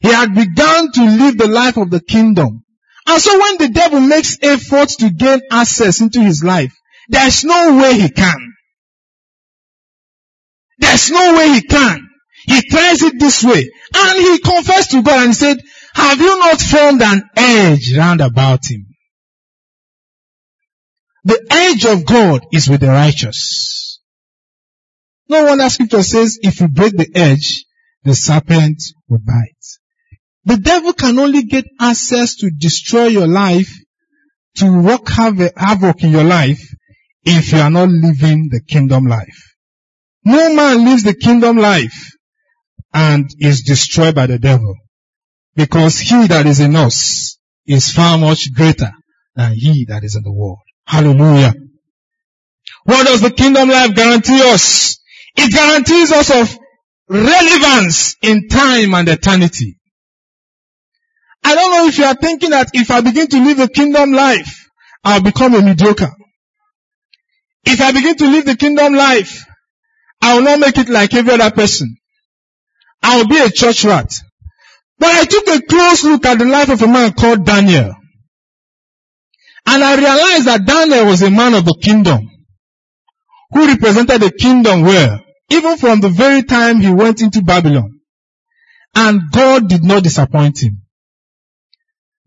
He 0.00 0.08
had 0.08 0.34
begun 0.34 0.92
to 0.92 1.04
live 1.04 1.38
the 1.38 1.48
life 1.48 1.78
of 1.78 1.90
the 1.90 2.00
kingdom. 2.00 2.62
And 3.06 3.20
so 3.20 3.38
when 3.38 3.58
the 3.58 3.68
devil 3.68 4.00
makes 4.00 4.36
efforts 4.42 4.96
to 4.96 5.10
gain 5.10 5.40
access 5.50 6.02
into 6.02 6.20
his 6.20 6.44
life, 6.44 6.74
there's 7.08 7.44
no 7.44 7.78
way 7.78 7.98
he 7.98 8.10
can. 8.10 8.54
There's 10.78 11.10
no 11.10 11.34
way 11.36 11.48
he 11.54 11.62
can. 11.62 12.09
He 12.46 12.62
tries 12.68 13.02
it 13.02 13.18
this 13.18 13.42
way. 13.44 13.70
And 13.94 14.18
he 14.18 14.38
confessed 14.38 14.92
to 14.92 15.02
God 15.02 15.24
and 15.24 15.34
said, 15.34 15.58
have 15.94 16.20
you 16.20 16.38
not 16.38 16.60
formed 16.60 17.02
an 17.02 17.22
edge 17.36 17.96
round 17.96 18.20
about 18.20 18.70
him? 18.70 18.86
The 21.24 21.46
edge 21.50 21.84
of 21.84 22.06
God 22.06 22.46
is 22.52 22.68
with 22.68 22.80
the 22.80 22.88
righteous. 22.88 24.00
No 25.28 25.44
wonder 25.44 25.68
scripture 25.68 26.02
says 26.02 26.38
if 26.42 26.60
you 26.60 26.68
break 26.68 26.96
the 26.96 27.10
edge, 27.14 27.64
the 28.04 28.14
serpent 28.14 28.82
will 29.08 29.18
bite. 29.18 29.46
The 30.44 30.56
devil 30.56 30.92
can 30.92 31.18
only 31.18 31.42
get 31.42 31.66
access 31.78 32.36
to 32.36 32.50
destroy 32.50 33.06
your 33.06 33.28
life, 33.28 33.70
to 34.56 34.82
work 34.82 35.08
havoc 35.08 36.02
in 36.02 36.12
your 36.12 36.24
life, 36.24 36.62
if 37.22 37.52
you 37.52 37.58
are 37.58 37.70
not 37.70 37.90
living 37.90 38.48
the 38.50 38.62
kingdom 38.66 39.04
life. 39.04 39.54
No 40.24 40.54
man 40.54 40.84
lives 40.84 41.02
the 41.02 41.14
kingdom 41.14 41.58
life 41.58 42.10
and 42.92 43.30
is 43.38 43.62
destroyed 43.62 44.14
by 44.14 44.26
the 44.26 44.38
devil. 44.38 44.74
Because 45.54 45.98
he 45.98 46.26
that 46.26 46.46
is 46.46 46.60
in 46.60 46.76
us 46.76 47.38
is 47.66 47.92
far 47.92 48.18
much 48.18 48.52
greater 48.54 48.90
than 49.34 49.52
he 49.52 49.86
that 49.88 50.04
is 50.04 50.16
in 50.16 50.22
the 50.22 50.32
world. 50.32 50.58
Hallelujah. 50.86 51.54
What 52.84 53.06
does 53.06 53.20
the 53.20 53.30
kingdom 53.30 53.68
life 53.68 53.94
guarantee 53.94 54.40
us? 54.42 54.98
It 55.36 55.52
guarantees 55.52 56.12
us 56.12 56.30
of 56.30 56.58
relevance 57.08 58.16
in 58.22 58.48
time 58.48 58.94
and 58.94 59.08
eternity. 59.08 59.76
I 61.42 61.54
don't 61.54 61.70
know 61.70 61.86
if 61.86 61.98
you 61.98 62.04
are 62.04 62.14
thinking 62.14 62.50
that 62.50 62.70
if 62.74 62.90
I 62.90 63.00
begin 63.00 63.26
to 63.28 63.44
live 63.44 63.58
a 63.60 63.68
kingdom 63.68 64.12
life, 64.12 64.68
I'll 65.04 65.22
become 65.22 65.54
a 65.54 65.62
mediocre. 65.62 66.10
If 67.64 67.80
I 67.80 67.92
begin 67.92 68.16
to 68.16 68.28
live 68.28 68.44
the 68.46 68.56
kingdom 68.56 68.94
life, 68.94 69.44
I 70.20 70.34
will 70.34 70.42
not 70.42 70.60
make 70.60 70.78
it 70.78 70.88
like 70.88 71.14
every 71.14 71.34
other 71.34 71.50
person. 71.50 71.96
I 73.02 73.16
will 73.16 73.28
be 73.28 73.38
a 73.38 73.50
church 73.50 73.84
rat. 73.84 74.12
But 74.98 75.08
I 75.08 75.24
took 75.24 75.48
a 75.48 75.62
close 75.62 76.04
look 76.04 76.26
at 76.26 76.38
the 76.38 76.44
life 76.44 76.68
of 76.68 76.82
a 76.82 76.86
man 76.86 77.12
called 77.12 77.46
Daniel. 77.46 77.94
And 79.66 79.84
I 79.84 79.96
realized 79.96 80.46
that 80.46 80.66
Daniel 80.66 81.06
was 81.06 81.22
a 81.22 81.30
man 81.30 81.54
of 81.54 81.64
the 81.64 81.74
kingdom 81.80 82.28
who 83.52 83.66
represented 83.66 84.20
the 84.20 84.30
kingdom 84.30 84.82
well, 84.82 85.20
even 85.48 85.76
from 85.78 86.00
the 86.00 86.08
very 86.08 86.42
time 86.42 86.80
he 86.80 86.90
went 86.90 87.20
into 87.20 87.42
Babylon. 87.42 88.00
And 88.94 89.20
God 89.32 89.68
did 89.68 89.84
not 89.84 90.02
disappoint 90.02 90.62
him. 90.62 90.82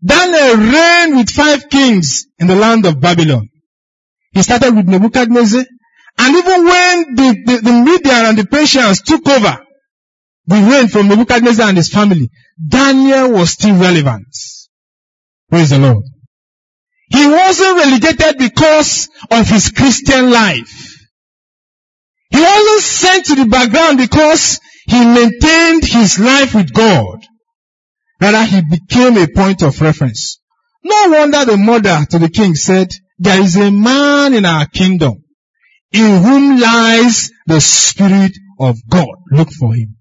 Daniel 0.04 0.56
reigned 0.56 1.16
with 1.16 1.30
five 1.30 1.68
kings 1.70 2.26
in 2.38 2.46
the 2.46 2.56
land 2.56 2.84
of 2.86 3.00
Babylon. 3.00 3.48
He 4.32 4.42
started 4.42 4.74
with 4.74 4.86
Nebuchadnezzar, 4.86 5.64
and 6.18 6.36
even 6.36 6.64
when 6.64 7.14
the, 7.14 7.42
the, 7.46 7.60
the 7.62 7.72
Median 7.72 8.26
and 8.26 8.38
the 8.38 8.46
Persians 8.46 9.00
took 9.00 9.26
over 9.28 9.63
the 10.46 10.56
reign 10.56 10.88
from 10.88 11.08
Nebuchadnezzar 11.08 11.68
and 11.68 11.76
his 11.76 11.88
family, 11.88 12.30
Daniel 12.66 13.32
was 13.32 13.50
still 13.50 13.76
relevant. 13.76 14.26
Praise 15.50 15.70
the 15.70 15.78
Lord. 15.78 16.04
He 17.08 17.26
wasn't 17.26 17.78
relegated 17.78 18.38
because 18.38 19.08
of 19.30 19.48
his 19.48 19.70
Christian 19.70 20.30
life. 20.30 20.98
He 22.30 22.40
wasn't 22.40 22.82
sent 22.82 23.26
to 23.26 23.34
the 23.36 23.46
background 23.46 23.98
because 23.98 24.60
he 24.86 25.04
maintained 25.04 25.84
his 25.84 26.18
life 26.18 26.54
with 26.54 26.72
God. 26.72 27.24
Rather, 28.20 28.44
he 28.44 28.62
became 28.62 29.16
a 29.16 29.28
point 29.28 29.62
of 29.62 29.80
reference. 29.80 30.40
No 30.82 31.10
wonder 31.10 31.44
the 31.44 31.56
mother 31.56 32.04
to 32.10 32.18
the 32.18 32.28
king 32.28 32.54
said, 32.54 32.88
there 33.18 33.40
is 33.40 33.56
a 33.56 33.70
man 33.70 34.34
in 34.34 34.44
our 34.44 34.66
kingdom 34.66 35.24
in 35.92 36.22
whom 36.22 36.58
lies 36.58 37.30
the 37.46 37.60
spirit 37.60 38.32
of 38.58 38.76
God. 38.88 39.14
Look 39.30 39.50
for 39.50 39.74
him. 39.74 39.96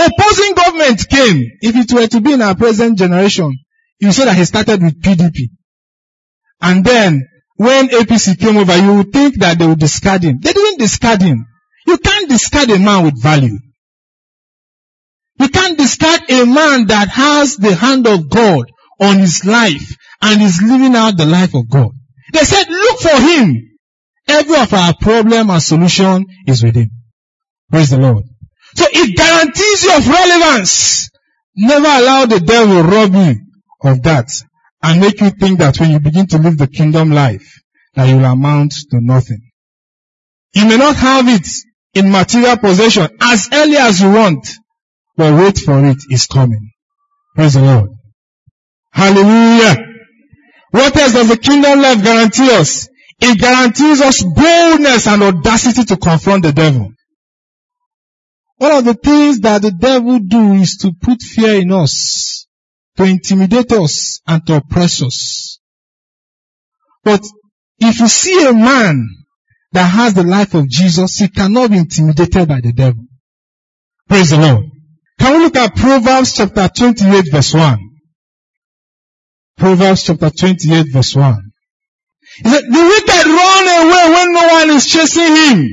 Opposing 0.00 0.54
government 0.54 1.06
came. 1.08 1.44
If 1.60 1.76
it 1.76 1.92
were 1.92 2.06
to 2.06 2.20
be 2.20 2.32
in 2.32 2.40
our 2.42 2.54
present 2.54 2.96
generation, 2.98 3.52
you 3.98 4.12
say 4.12 4.24
that 4.24 4.36
he 4.36 4.44
started 4.46 4.82
with 4.82 5.02
PDP. 5.02 5.50
And 6.62 6.84
then, 6.84 7.28
when 7.56 7.88
APC 7.88 8.38
came 8.38 8.56
over, 8.56 8.76
you 8.78 8.94
would 8.94 9.12
think 9.12 9.38
that 9.40 9.58
they 9.58 9.66
would 9.66 9.78
discard 9.78 10.22
him. 10.22 10.38
They 10.40 10.54
didn't 10.54 10.78
discard 10.78 11.20
him. 11.20 11.44
You 11.86 11.98
can't 11.98 12.30
discard 12.30 12.70
a 12.70 12.78
man 12.78 13.04
with 13.04 13.22
value. 13.22 13.58
You 15.38 15.48
can't 15.48 15.76
discard 15.76 16.30
a 16.30 16.46
man 16.46 16.86
that 16.86 17.08
has 17.08 17.56
the 17.56 17.74
hand 17.74 18.06
of 18.06 18.30
God 18.30 18.70
on 19.00 19.18
his 19.18 19.44
life 19.44 19.96
and 20.22 20.40
is 20.42 20.62
living 20.62 20.94
out 20.96 21.18
the 21.18 21.26
life 21.26 21.54
of 21.54 21.68
God. 21.68 21.90
They 22.32 22.44
said, 22.44 22.68
look 22.68 23.00
for 23.00 23.20
him. 23.20 23.70
Every 24.28 24.56
of 24.56 24.72
our 24.72 24.94
problem 24.98 25.50
and 25.50 25.62
solution 25.62 26.24
is 26.46 26.62
with 26.62 26.76
him. 26.76 26.90
Praise 27.70 27.90
the 27.90 27.98
Lord. 27.98 28.24
So 28.74 28.86
it 28.90 29.16
guarantees 29.16 29.84
you 29.84 29.96
of 29.96 30.08
relevance. 30.08 31.10
Never 31.56 31.86
allow 31.86 32.26
the 32.26 32.40
devil 32.40 32.82
rob 32.82 33.14
you 33.14 33.36
of 33.82 34.02
that 34.02 34.28
and 34.82 35.00
make 35.00 35.20
you 35.20 35.30
think 35.30 35.58
that 35.58 35.78
when 35.78 35.90
you 35.90 36.00
begin 36.00 36.26
to 36.28 36.38
live 36.38 36.56
the 36.56 36.66
kingdom 36.66 37.10
life, 37.10 37.60
that 37.94 38.08
you 38.08 38.16
will 38.16 38.24
amount 38.24 38.72
to 38.90 39.00
nothing. 39.00 39.50
You 40.54 40.66
may 40.66 40.76
not 40.76 40.96
have 40.96 41.28
it 41.28 41.46
in 41.94 42.10
material 42.10 42.56
possession 42.56 43.08
as 43.20 43.48
early 43.52 43.76
as 43.76 44.00
you 44.00 44.12
want, 44.12 44.46
but 45.16 45.38
wait 45.38 45.58
for 45.58 45.84
it, 45.84 45.98
it's 46.08 46.26
coming. 46.26 46.70
Praise 47.34 47.54
the 47.54 47.62
Lord. 47.62 47.90
Hallelujah. 48.92 49.76
What 50.70 50.96
else 50.96 51.12
does 51.12 51.28
the 51.28 51.36
kingdom 51.36 51.80
life 51.80 52.02
guarantee 52.02 52.50
us? 52.52 52.88
It 53.20 53.38
guarantees 53.38 54.00
us 54.00 54.22
boldness 54.22 55.06
and 55.06 55.22
audacity 55.22 55.84
to 55.84 55.96
confront 55.96 56.44
the 56.44 56.52
devil. 56.52 56.90
One 58.60 58.72
of 58.72 58.84
the 58.84 58.92
things 58.92 59.40
that 59.40 59.62
the 59.62 59.70
devil 59.70 60.18
do 60.18 60.52
is 60.52 60.76
to 60.82 60.92
put 60.92 61.22
fear 61.22 61.62
in 61.62 61.72
us, 61.72 62.46
to 62.98 63.04
intimidate 63.04 63.72
us 63.72 64.20
and 64.26 64.46
to 64.46 64.56
oppress 64.56 65.02
us. 65.02 65.60
But 67.02 67.24
if 67.78 68.00
you 68.00 68.08
see 68.08 68.46
a 68.46 68.52
man 68.52 69.08
that 69.72 69.86
has 69.86 70.12
the 70.12 70.24
life 70.24 70.52
of 70.52 70.68
Jesus, 70.68 71.16
he 71.16 71.28
cannot 71.28 71.70
be 71.70 71.78
intimidated 71.78 72.46
by 72.46 72.60
the 72.60 72.74
devil. 72.74 73.02
Praise 74.06 74.28
the 74.28 74.36
Lord. 74.36 74.66
Can 75.18 75.38
we 75.38 75.44
look 75.44 75.56
at 75.56 75.74
Proverbs 75.74 76.34
chapter 76.34 76.68
28 76.68 77.32
verse 77.32 77.54
1? 77.54 77.78
Proverbs 79.56 80.02
chapter 80.04 80.28
28 80.28 80.92
verse 80.92 81.16
1. 81.16 81.50
He 82.42 82.50
said, 82.50 82.64
the 82.64 82.70
wicked 82.70 83.26
run 83.26 83.86
away 83.86 84.14
when 84.14 84.34
no 84.34 84.48
one 84.48 84.70
is 84.76 84.86
chasing 84.86 85.34
him. 85.34 85.66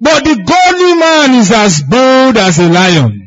But 0.00 0.24
the 0.24 0.36
godly 0.36 0.94
man 0.94 1.40
is 1.40 1.50
as 1.50 1.82
bold 1.82 2.36
as 2.36 2.58
a 2.58 2.68
lion. 2.68 3.20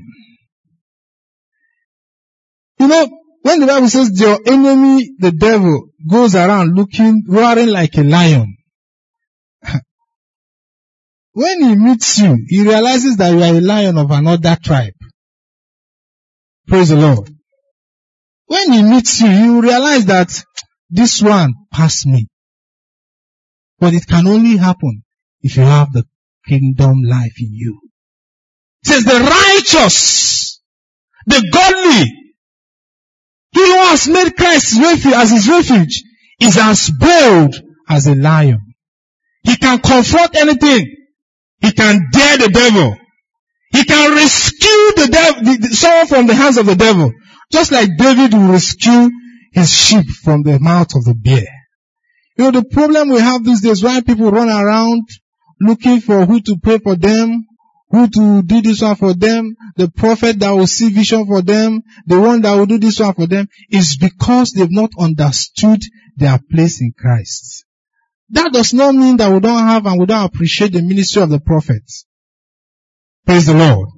You 2.79 2.87
know, 2.87 3.09
when 3.41 3.59
the 3.61 3.67
Bible 3.67 3.89
says 3.89 4.19
your 4.19 4.39
enemy, 4.45 5.15
the 5.17 5.31
devil, 5.31 5.89
goes 6.07 6.35
around 6.35 6.75
looking, 6.75 7.23
roaring 7.27 7.69
like 7.69 7.97
a 7.97 8.03
lion. 8.03 8.57
when 11.31 11.63
he 11.63 11.75
meets 11.75 12.19
you, 12.19 12.37
he 12.47 12.61
realizes 12.63 13.17
that 13.17 13.31
you 13.31 13.41
are 13.41 13.57
a 13.57 13.61
lion 13.61 13.97
of 13.97 14.11
another 14.11 14.57
tribe. 14.61 14.93
Praise 16.67 16.89
the 16.89 16.97
Lord. 16.97 17.29
When 18.47 18.71
he 18.71 18.81
meets 18.83 19.21
you, 19.21 19.29
you 19.29 19.61
realize 19.61 20.05
that 20.05 20.29
this 20.89 21.21
one 21.21 21.53
passed 21.71 22.05
me. 22.05 22.27
But 23.79 23.93
it 23.93 24.05
can 24.07 24.27
only 24.27 24.57
happen 24.57 25.03
if 25.41 25.55
you 25.57 25.63
have 25.63 25.91
the 25.91 26.03
kingdom 26.47 27.01
life 27.03 27.35
in 27.39 27.49
you. 27.51 27.79
Says 28.83 29.03
the 29.03 29.19
righteous, 29.19 30.61
the 31.25 31.49
godly, 31.51 32.13
he 33.51 33.65
who 33.65 33.79
has 33.89 34.07
made 34.07 34.35
Christ 34.35 34.77
as 34.77 35.31
his 35.31 35.49
refuge 35.49 36.03
is 36.39 36.57
as 36.57 36.89
bold 36.89 37.55
as 37.89 38.07
a 38.07 38.15
lion. 38.15 38.61
He 39.43 39.55
can 39.57 39.79
confront 39.79 40.35
anything. 40.35 40.95
He 41.59 41.71
can 41.71 42.07
dare 42.11 42.37
the 42.37 42.49
devil. 42.49 42.95
He 43.71 43.83
can 43.83 44.15
rescue 44.15 44.91
the 44.95 45.07
devil, 45.11 45.69
someone 45.69 46.07
from 46.07 46.27
the 46.27 46.35
hands 46.35 46.57
of 46.57 46.65
the 46.65 46.75
devil. 46.75 47.11
Just 47.51 47.71
like 47.71 47.89
David 47.97 48.33
will 48.33 48.51
rescue 48.51 49.09
his 49.53 49.73
sheep 49.73 50.05
from 50.23 50.43
the 50.43 50.59
mouth 50.59 50.93
of 50.95 51.05
the 51.05 51.15
bear. 51.15 51.47
You 52.37 52.45
know, 52.45 52.51
the 52.51 52.65
problem 52.65 53.09
we 53.09 53.19
have 53.19 53.43
these 53.43 53.61
days, 53.61 53.83
why 53.83 54.01
people 54.01 54.29
run 54.31 54.49
around 54.49 55.03
looking 55.59 56.01
for 56.01 56.25
who 56.25 56.41
to 56.41 56.57
pray 56.61 56.77
for 56.79 56.95
them, 56.95 57.45
who 57.89 58.07
to 58.07 58.41
do 58.43 58.61
this 58.61 58.81
one 58.81 58.95
for 58.95 59.13
them, 59.13 59.55
the 59.75 59.89
prophet 59.89 60.39
that 60.39 60.51
will 60.51 60.67
see 60.67 60.89
vision 60.89 61.25
for 61.25 61.41
them, 61.41 61.83
the 62.05 62.19
one 62.19 62.41
that 62.41 62.55
will 62.55 62.65
do 62.65 62.77
this 62.77 62.99
one 62.99 63.13
for 63.13 63.27
them, 63.27 63.47
is 63.69 63.97
because 63.99 64.51
they've 64.51 64.71
not 64.71 64.91
understood 64.99 65.81
their 66.17 66.39
place 66.51 66.81
in 66.81 66.93
Christ. 66.97 67.65
That 68.31 68.51
does 68.51 68.73
not 68.73 68.93
mean 68.93 69.17
that 69.17 69.31
we 69.31 69.39
don't 69.39 69.67
have 69.67 69.85
and 69.85 69.99
we 69.99 70.05
don't 70.05 70.25
appreciate 70.25 70.73
the 70.73 70.81
ministry 70.81 71.21
of 71.21 71.29
the 71.29 71.39
prophets. 71.39 72.05
Praise 73.25 73.45
the 73.45 73.53
Lord. 73.53 73.89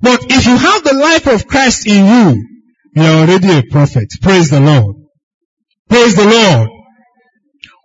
But 0.00 0.20
if 0.30 0.46
you 0.46 0.56
have 0.56 0.84
the 0.84 0.94
life 0.94 1.26
of 1.26 1.48
Christ 1.48 1.86
in 1.88 2.06
you, 2.06 2.48
you 2.94 3.02
are 3.02 3.22
already 3.22 3.58
a 3.58 3.62
prophet. 3.62 4.08
Praise 4.22 4.50
the 4.50 4.60
Lord. 4.60 4.96
Praise 5.88 6.14
the 6.14 6.24
Lord. 6.24 6.77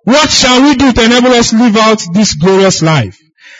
What 0.03 0.29
shall 0.29 0.61
we 0.63 0.75
do 0.75 0.91
to 0.91 1.05
enable 1.05 1.31
us 1.31 1.53
live 1.53 1.77
out 1.77 2.03
this 2.13 2.35
glorious 2.35 2.81
life? 2.81 3.17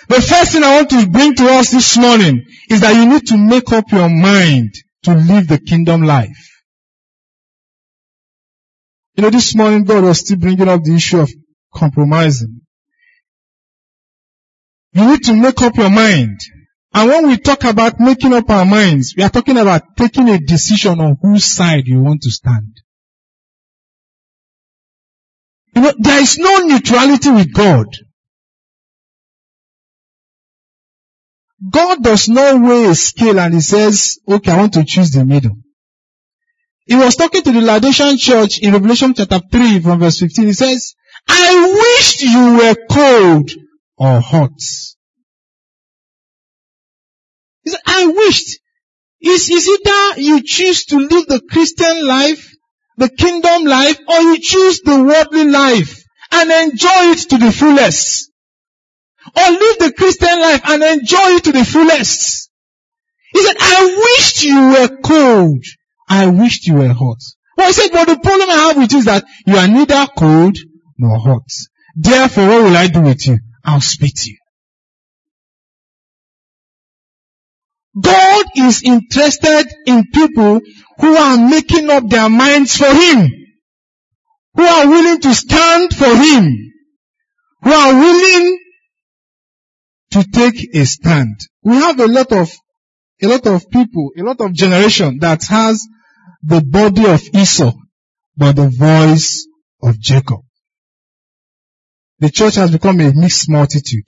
The 0.10 0.22
first 0.22 0.52
thing 0.52 0.64
I 0.64 0.76
want 0.76 0.90
to 0.90 1.08
bring 1.08 1.36
to 1.36 1.46
us 1.46 1.72
this 1.72 1.98
morning 1.98 2.46
is 2.70 2.82
that 2.82 2.96
you 2.96 3.08
need 3.08 3.26
to 3.28 3.38
make 3.38 3.72
up 3.72 3.86
your 3.92 4.10
mind 4.10 4.74
to 5.04 5.14
live 5.14 5.48
the 5.48 5.60
kingdom 5.60 6.02
life. 6.04 6.50
You 9.16 9.24
know, 9.24 9.30
this 9.30 9.56
morning 9.56 9.86
God 9.86 10.04
was 10.04 10.20
still 10.20 10.38
bringing 10.38 10.68
up 10.68 10.84
the 10.84 10.96
issue 10.96 11.20
of 11.20 11.32
compromising. 11.74 12.62
You 14.92 15.08
need 15.08 15.24
to 15.24 15.36
make 15.36 15.62
up 15.62 15.76
your 15.78 15.90
mind. 15.90 16.40
And 16.94 17.10
when 17.10 17.28
we 17.28 17.38
talk 17.38 17.64
about 17.64 18.00
making 18.00 18.34
up 18.34 18.50
our 18.50 18.66
minds, 18.66 19.14
we 19.18 19.24
are 19.24 19.30
talking 19.30 19.58
about 19.58 19.96
taking 19.98 20.30
a 20.30 20.40
decision 20.40 21.00
on 21.00 21.18
whose 21.22 21.46
side 21.46 21.88
you 21.88 22.02
want 22.02 22.22
to 22.24 22.32
stand. 22.32 22.83
You 25.76 25.82
know, 25.82 25.94
there 25.98 26.22
is 26.22 26.38
no 26.38 26.60
neutrality 26.60 27.32
with 27.32 27.54
God. 27.54 27.88
God 31.70 32.04
does 32.04 32.28
not 32.28 32.62
weigh 32.62 32.86
a 32.86 32.96
scale 32.96 33.40
and 33.40 33.54
he 33.54 33.62
says, 33.62 34.20
okay, 34.28 34.52
I 34.52 34.58
want 34.58 34.74
to 34.74 34.84
choose 34.84 35.12
the 35.12 35.26
middle. 35.26 35.56
He 36.86 36.96
was 36.96 37.16
talking 37.16 37.42
to 37.42 37.52
the 37.52 37.62
Laodicean 37.62 38.18
church 38.18 38.60
in 38.60 38.74
Revelation 38.74 39.14
chapter 39.14 39.40
3 39.40 39.80
from 39.80 40.00
verse 40.00 40.20
15. 40.20 40.46
He 40.46 40.54
says, 40.54 40.96
I 41.28 41.98
wished 41.98 42.22
you 42.22 42.58
were 42.58 42.76
cold 42.90 43.52
or 43.98 44.20
hot. 44.20 44.52
He 47.64 47.70
said, 47.70 47.80
I 47.86 48.08
wished. 48.08 48.60
Is, 49.22 49.50
is 49.50 49.68
it 49.70 49.84
that 49.86 50.16
you 50.18 50.42
choose 50.44 50.84
to 50.86 50.98
live 50.98 51.28
the 51.28 51.42
Christian 51.50 52.06
life, 52.06 52.53
the 52.98 53.10
kingdom 53.10 53.66
life, 53.66 54.00
or 54.08 54.20
you 54.22 54.40
choose 54.40 54.82
the 54.82 55.04
worldly 55.04 55.46
life 55.50 56.04
and 56.32 56.52
enjoy 56.52 57.12
it 57.12 57.30
to 57.30 57.38
the 57.38 57.52
fullest? 57.52 58.32
Or 59.36 59.50
live 59.52 59.80
the 59.80 59.94
Christian 59.98 60.40
life 60.40 60.62
and 60.66 60.84
enjoy 60.84 61.38
it 61.38 61.44
to 61.46 61.52
the 61.52 61.66
fullest? 61.66 62.50
He 63.32 63.44
said, 63.44 63.56
I 63.60 64.16
wished 64.18 64.44
you 64.44 64.70
were 64.70 65.02
cold. 65.02 65.64
I 66.08 66.28
wished 66.28 66.68
you 66.68 66.76
were 66.76 66.94
hot. 66.94 67.18
Well, 67.58 67.68
he 67.68 67.74
said, 67.74 67.92
but 67.92 68.06
the 68.06 68.20
problem 68.20 68.50
I 68.50 68.68
have 68.68 68.78
with 68.78 68.92
you 68.92 69.00
is 69.00 69.06
that 69.06 69.26
you 69.46 69.56
are 69.56 69.68
neither 69.68 70.08
cold 70.18 70.58
nor 70.98 71.18
hot. 71.18 71.50
Therefore, 71.96 72.48
what 72.48 72.64
will 72.64 72.78
I 72.78 72.88
do 72.88 73.02
with 73.02 73.26
you? 73.26 73.40
I'll 73.64 73.82
spit 73.82 74.26
you. 74.26 74.38
God 78.00 78.46
is 78.56 78.82
interested 78.84 79.68
in 79.86 80.06
people 80.12 80.62
who 81.00 81.16
are 81.16 81.38
making 81.38 81.90
up 81.90 82.08
their 82.08 82.30
minds 82.30 82.76
for 82.78 82.92
Him. 82.92 83.30
Who 84.56 84.64
are 84.64 84.88
willing 84.88 85.22
to 85.22 85.34
stand 85.34 85.96
for 85.96 86.16
Him. 86.16 86.72
Who 87.64 87.72
are 87.72 87.94
willing 87.94 88.60
to 90.12 90.24
take 90.24 90.76
a 90.76 90.86
stand. 90.86 91.40
We 91.64 91.76
have 91.76 92.00
a 92.00 92.08
lot 92.08 92.32
of, 92.32 92.52
a 93.22 93.28
lot 93.28 93.46
of 93.48 93.70
people, 93.70 94.12
a 94.18 94.24
lot 94.24 94.42
of 94.42 94.54
generation 94.54 95.20
that 95.20 95.44
has 95.46 95.86
the 96.44 96.62
body 96.62 97.06
of 97.06 97.22
Esau, 97.34 97.74
but 98.36 98.56
the 98.56 98.70
voice 98.70 99.48
of 99.82 100.00
Jacob. 100.00 100.42
The 102.20 102.30
church 102.30 102.56
has 102.56 102.72
become 102.72 103.00
a 103.02 103.12
mixed 103.14 103.50
multitude. 103.50 104.08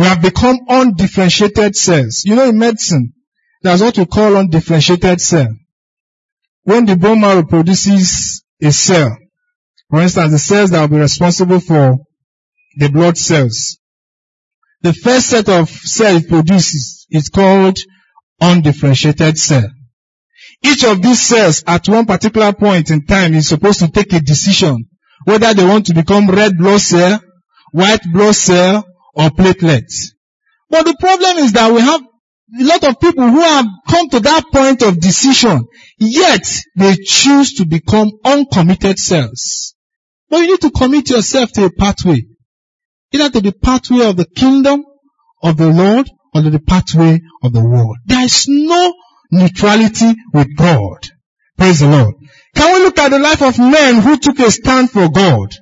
We 0.00 0.06
have 0.06 0.22
become 0.22 0.60
undifferentiated 0.66 1.76
cells. 1.76 2.22
You 2.24 2.34
know, 2.34 2.48
in 2.48 2.56
medicine, 2.56 3.12
there's 3.60 3.82
what 3.82 3.98
we 3.98 4.06
call 4.06 4.34
undifferentiated 4.34 5.20
cell. 5.20 5.48
When 6.62 6.86
the 6.86 6.96
bone 6.96 7.20
marrow 7.20 7.42
produces 7.42 8.42
a 8.62 8.72
cell, 8.72 9.14
for 9.90 10.00
instance, 10.00 10.32
the 10.32 10.38
cells 10.38 10.70
that 10.70 10.80
will 10.80 10.96
be 10.96 11.02
responsible 11.02 11.60
for 11.60 11.98
the 12.78 12.88
blood 12.88 13.18
cells, 13.18 13.78
the 14.80 14.94
first 14.94 15.28
set 15.28 15.50
of 15.50 15.68
cells 15.68 16.22
it 16.24 16.30
produces 16.30 17.06
is 17.10 17.28
called 17.28 17.76
undifferentiated 18.40 19.36
cell. 19.36 19.68
Each 20.62 20.82
of 20.82 21.02
these 21.02 21.20
cells 21.20 21.62
at 21.66 21.86
one 21.90 22.06
particular 22.06 22.54
point 22.54 22.90
in 22.90 23.04
time 23.04 23.34
is 23.34 23.48
supposed 23.48 23.80
to 23.80 23.88
take 23.88 24.14
a 24.14 24.20
decision 24.20 24.88
whether 25.26 25.52
they 25.52 25.66
want 25.66 25.84
to 25.88 25.94
become 25.94 26.30
red 26.30 26.56
blood 26.56 26.80
cell, 26.80 27.20
white 27.72 28.00
blood 28.10 28.34
cell, 28.34 28.86
or 29.14 29.30
platelets. 29.30 30.12
But 30.68 30.86
the 30.86 30.96
problem 30.98 31.38
is 31.38 31.52
that 31.52 31.72
we 31.72 31.80
have 31.80 32.00
a 32.58 32.64
lot 32.64 32.84
of 32.84 33.00
people 33.00 33.28
who 33.28 33.40
have 33.40 33.66
come 33.88 34.08
to 34.10 34.20
that 34.20 34.44
point 34.52 34.82
of 34.82 35.00
decision, 35.00 35.66
yet 35.98 36.42
they 36.76 36.96
choose 36.96 37.54
to 37.54 37.66
become 37.66 38.10
uncommitted 38.24 38.98
cells. 38.98 39.74
But 40.28 40.38
you 40.38 40.46
need 40.48 40.60
to 40.60 40.70
commit 40.70 41.10
yourself 41.10 41.52
to 41.52 41.64
a 41.64 41.70
pathway. 41.70 42.22
Either 43.12 43.30
to 43.30 43.40
the 43.40 43.52
pathway 43.52 44.06
of 44.06 44.16
the 44.16 44.26
kingdom 44.26 44.84
of 45.42 45.56
the 45.56 45.68
Lord 45.68 46.08
or 46.34 46.42
to 46.42 46.50
the 46.50 46.60
pathway 46.60 47.20
of 47.42 47.52
the 47.52 47.64
world. 47.64 47.96
There 48.06 48.24
is 48.24 48.46
no 48.48 48.94
neutrality 49.32 50.14
with 50.32 50.56
God. 50.56 50.98
Praise 51.56 51.80
the 51.80 51.88
Lord. 51.88 52.14
Can 52.54 52.72
we 52.72 52.84
look 52.84 52.98
at 52.98 53.10
the 53.10 53.18
life 53.18 53.42
of 53.42 53.58
men 53.58 54.00
who 54.00 54.16
took 54.18 54.38
a 54.38 54.50
stand 54.50 54.90
for 54.90 55.08
God? 55.08 55.54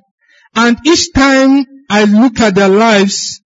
And 0.55 0.77
each 0.85 1.11
time 1.13 1.65
I 1.89 2.03
look 2.03 2.39
at 2.39 2.55
their 2.55 2.69
lives, 2.69 3.41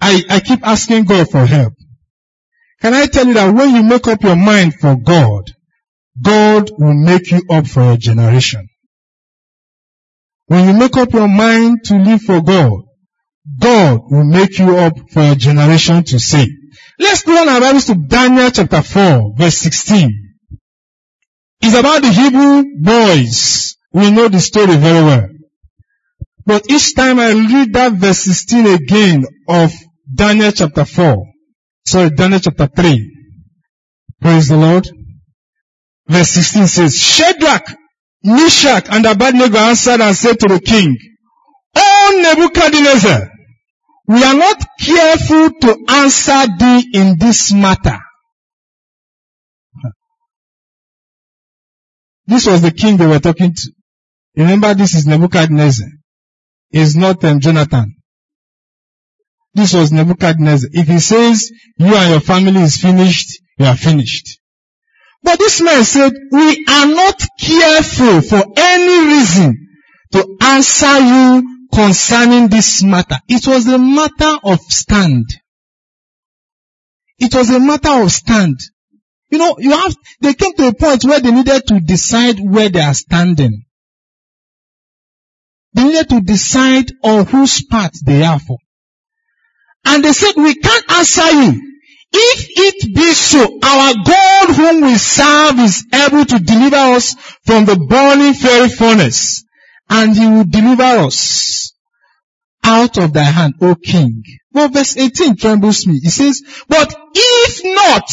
I, 0.00 0.22
I 0.28 0.40
keep 0.40 0.66
asking 0.66 1.04
God 1.04 1.30
for 1.30 1.46
help. 1.46 1.74
Can 2.80 2.94
I 2.94 3.06
tell 3.06 3.26
you 3.26 3.34
that 3.34 3.54
when 3.54 3.74
you 3.74 3.82
make 3.82 4.06
up 4.06 4.22
your 4.22 4.36
mind 4.36 4.74
for 4.74 4.96
God, 4.96 5.44
God 6.20 6.70
will 6.78 6.94
make 6.94 7.30
you 7.30 7.42
up 7.50 7.66
for 7.66 7.82
your 7.84 7.96
generation. 7.96 8.68
When 10.46 10.66
you 10.68 10.74
make 10.74 10.96
up 10.96 11.12
your 11.12 11.28
mind 11.28 11.84
to 11.84 11.96
live 11.96 12.22
for 12.22 12.40
God, 12.40 12.82
God 13.58 14.00
will 14.10 14.24
make 14.24 14.58
you 14.58 14.76
up 14.76 14.94
for 15.10 15.22
your 15.22 15.34
generation 15.34 16.04
to 16.04 16.18
say. 16.18 16.48
Let's 16.98 17.22
go 17.22 17.36
on 17.40 17.48
our 17.48 17.60
Bibles 17.60 17.86
to 17.86 17.94
Daniel 17.94 18.50
chapter 18.50 18.82
4 18.82 19.34
verse 19.36 19.58
16. 19.58 20.10
It's 21.62 21.78
about 21.78 22.02
the 22.02 22.12
Hebrew 22.12 22.64
boys. 22.80 23.76
We 23.92 24.10
know 24.10 24.28
the 24.28 24.40
story 24.40 24.76
very 24.76 25.04
well. 25.04 25.28
But 26.46 26.70
each 26.70 26.94
time 26.94 27.18
I 27.18 27.32
read 27.32 27.72
that 27.72 27.94
verse 27.94 28.20
16 28.20 28.66
again 28.66 29.24
of 29.48 29.72
Daniel 30.14 30.52
chapter 30.52 30.84
4, 30.84 31.16
sorry, 31.84 32.10
Daniel 32.10 32.38
chapter 32.38 32.68
3, 32.68 33.34
praise 34.20 34.48
the 34.48 34.56
Lord. 34.56 34.88
Verse 36.08 36.30
16 36.30 36.66
says, 36.68 37.00
Shadrach, 37.00 37.76
Meshach 38.22 38.86
and 38.88 39.04
Abednego 39.06 39.58
answered 39.58 40.00
and 40.00 40.14
said 40.14 40.38
to 40.38 40.46
the 40.46 40.60
king, 40.60 40.96
O 41.74 42.20
Nebuchadnezzar, 42.22 43.28
we 44.06 44.22
are 44.22 44.34
not 44.34 44.64
careful 44.78 45.50
to 45.60 45.84
answer 45.88 46.46
thee 46.58 46.90
in 46.94 47.18
this 47.18 47.52
matter. 47.52 47.98
This 52.26 52.46
was 52.46 52.62
the 52.62 52.70
king 52.70 52.96
they 52.96 53.06
were 53.06 53.18
talking 53.18 53.52
to. 53.52 53.72
Remember, 54.36 54.74
this 54.74 54.94
is 54.94 55.06
Nebuchadnezzar. 55.06 55.88
It's 56.70 56.96
not 56.96 57.22
um, 57.24 57.40
Jonathan. 57.40 57.96
This 59.54 59.72
was 59.72 59.90
Nebuchadnezzar. 59.92 60.70
If 60.72 60.88
he 60.88 60.98
says 60.98 61.50
you 61.78 61.94
and 61.94 62.10
your 62.10 62.20
family 62.20 62.60
is 62.60 62.76
finished, 62.76 63.40
you 63.58 63.64
are 63.66 63.76
finished. 63.76 64.38
But 65.22 65.38
this 65.38 65.60
man 65.60 65.82
said, 65.84 66.12
we 66.30 66.64
are 66.68 66.86
not 66.86 67.20
careful 67.40 68.20
for 68.20 68.44
any 68.56 69.16
reason 69.16 69.68
to 70.12 70.36
answer 70.42 70.98
you 71.00 71.68
concerning 71.72 72.48
this 72.48 72.82
matter. 72.82 73.16
It 73.28 73.46
was 73.46 73.66
a 73.66 73.78
matter 73.78 74.38
of 74.44 74.60
stand. 74.60 75.24
It 77.18 77.34
was 77.34 77.50
a 77.50 77.58
matter 77.58 78.02
of 78.02 78.12
stand. 78.12 78.58
You 79.30 79.38
know, 79.38 79.56
you 79.58 79.70
have, 79.70 79.96
they 80.20 80.34
came 80.34 80.54
to 80.54 80.68
a 80.68 80.74
point 80.74 81.04
where 81.04 81.20
they 81.20 81.32
needed 81.32 81.66
to 81.68 81.80
decide 81.80 82.38
where 82.38 82.68
they 82.68 82.80
are 82.80 82.94
standing. 82.94 83.65
They 85.76 85.84
needed 85.84 86.08
to 86.08 86.20
decide 86.22 86.90
on 87.04 87.26
whose 87.26 87.62
part 87.66 87.92
they 88.04 88.24
are 88.24 88.38
for. 88.38 88.56
And 89.84 90.02
they 90.02 90.12
said, 90.12 90.32
we 90.36 90.54
can't 90.54 90.90
answer 90.90 91.30
you. 91.30 91.62
If 92.12 92.46
it 92.50 92.94
be 92.94 93.12
so, 93.12 93.58
our 93.62 93.94
God 93.94 94.56
whom 94.56 94.80
we 94.86 94.96
serve 94.96 95.58
is 95.58 95.84
able 95.92 96.24
to 96.24 96.38
deliver 96.38 96.76
us 96.76 97.14
from 97.44 97.66
the 97.66 97.76
burning 97.76 98.32
fiery 98.32 98.70
furnace, 98.70 99.44
and 99.90 100.16
he 100.16 100.26
will 100.26 100.44
deliver 100.44 101.04
us 101.04 101.74
out 102.64 102.96
of 102.96 103.12
thy 103.12 103.24
hand, 103.24 103.54
O 103.60 103.74
king. 103.74 104.22
Well, 104.52 104.68
verse 104.68 104.96
18 104.96 105.36
trembles 105.36 105.86
me. 105.86 106.00
He 106.00 106.08
says, 106.08 106.40
but 106.68 106.94
if 107.14 107.60
not, 107.64 108.08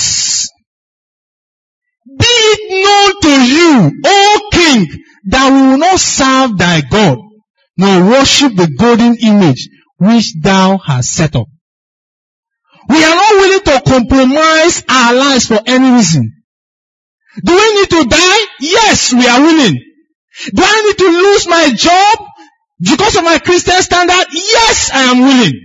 be 2.20 2.26
it 2.28 2.84
known 2.84 3.22
to 3.22 3.54
you, 3.54 4.02
O 4.06 4.50
king, 4.52 5.04
that 5.28 5.50
we 5.50 5.68
will 5.70 5.78
not 5.78 6.00
serve 6.00 6.58
thy 6.58 6.82
God, 6.82 7.20
nor 7.78 8.06
worship 8.06 8.56
the 8.56 8.68
golden 8.78 9.16
image 9.16 9.70
which 9.98 10.34
thou 10.42 10.78
hast 10.78 11.14
set 11.14 11.36
up. 11.36 11.48
We 12.90 13.04
are 13.04 13.16
not 13.16 13.32
willing 13.36 13.60
to 13.62 13.82
compromise 13.90 14.84
our 14.90 15.14
lives 15.14 15.48
for 15.48 15.60
any 15.66 15.92
reason. 15.92 16.44
Do 17.44 17.56
we 17.56 17.74
need 17.80 17.90
to 17.90 18.06
die? 18.10 18.46
Yes, 18.60 19.14
we 19.14 19.28
are 19.28 19.42
willing. 19.42 19.80
Do 20.54 20.64
I 20.64 20.82
need 20.84 20.98
to 20.98 21.10
lose 21.10 21.48
my 21.48 21.72
job 21.74 22.28
because 22.80 23.16
of 23.16 23.24
my 23.24 23.40
Christian 23.40 23.82
standard? 23.82 24.28
Yes, 24.34 24.92
I 24.94 25.04
am 25.04 25.20
willing. 25.20 25.60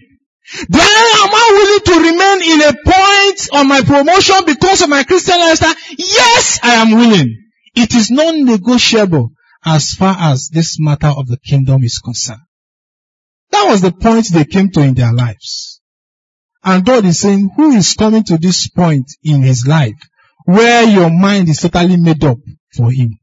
Do 0.71 0.79
I, 0.81 1.25
am 1.25 1.35
I 1.35 1.47
willing 1.59 1.85
to 1.85 2.09
remain 2.09 2.53
in 2.53 2.61
a 2.63 2.73
point 2.91 3.49
on 3.53 3.69
my 3.69 3.83
promotion 3.83 4.37
because 4.47 4.81
of 4.83 4.89
my 4.89 5.03
Christian 5.05 5.39
lifestyle? 5.39 5.75
Yes, 5.99 6.61
I 6.63 6.75
am 6.77 6.93
willing. 6.93 7.37
It 7.75 7.95
is 7.95 8.11
non-negotiable 8.11 9.31
as 9.65 9.93
far 9.93 10.17
as 10.19 10.49
this 10.49 10.79
matter 10.79 11.09
of 11.09 11.27
the 11.27 11.39
kingdom 11.39 11.83
is 11.83 11.99
concerned. 11.99 12.41
That 13.51 13.69
was 13.71 13.81
the 13.81 13.93
point 13.93 14.27
they 14.33 14.45
came 14.45 14.71
to 14.71 14.81
in 14.81 14.95
their 14.95 15.13
lives. 15.13 15.81
And 16.63 16.85
God 16.85 17.05
is 17.05 17.21
saying, 17.21 17.51
who 17.57 17.73
is 17.73 17.95
coming 17.95 18.25
to 18.25 18.37
this 18.37 18.69
point 18.69 19.07
in 19.23 19.43
his 19.43 19.67
life 19.67 19.97
where 20.45 20.85
your 20.85 21.11
mind 21.11 21.49
is 21.49 21.61
totally 21.61 21.97
made 21.97 22.25
up 22.25 22.39
for 22.75 22.91
him? 22.91 23.19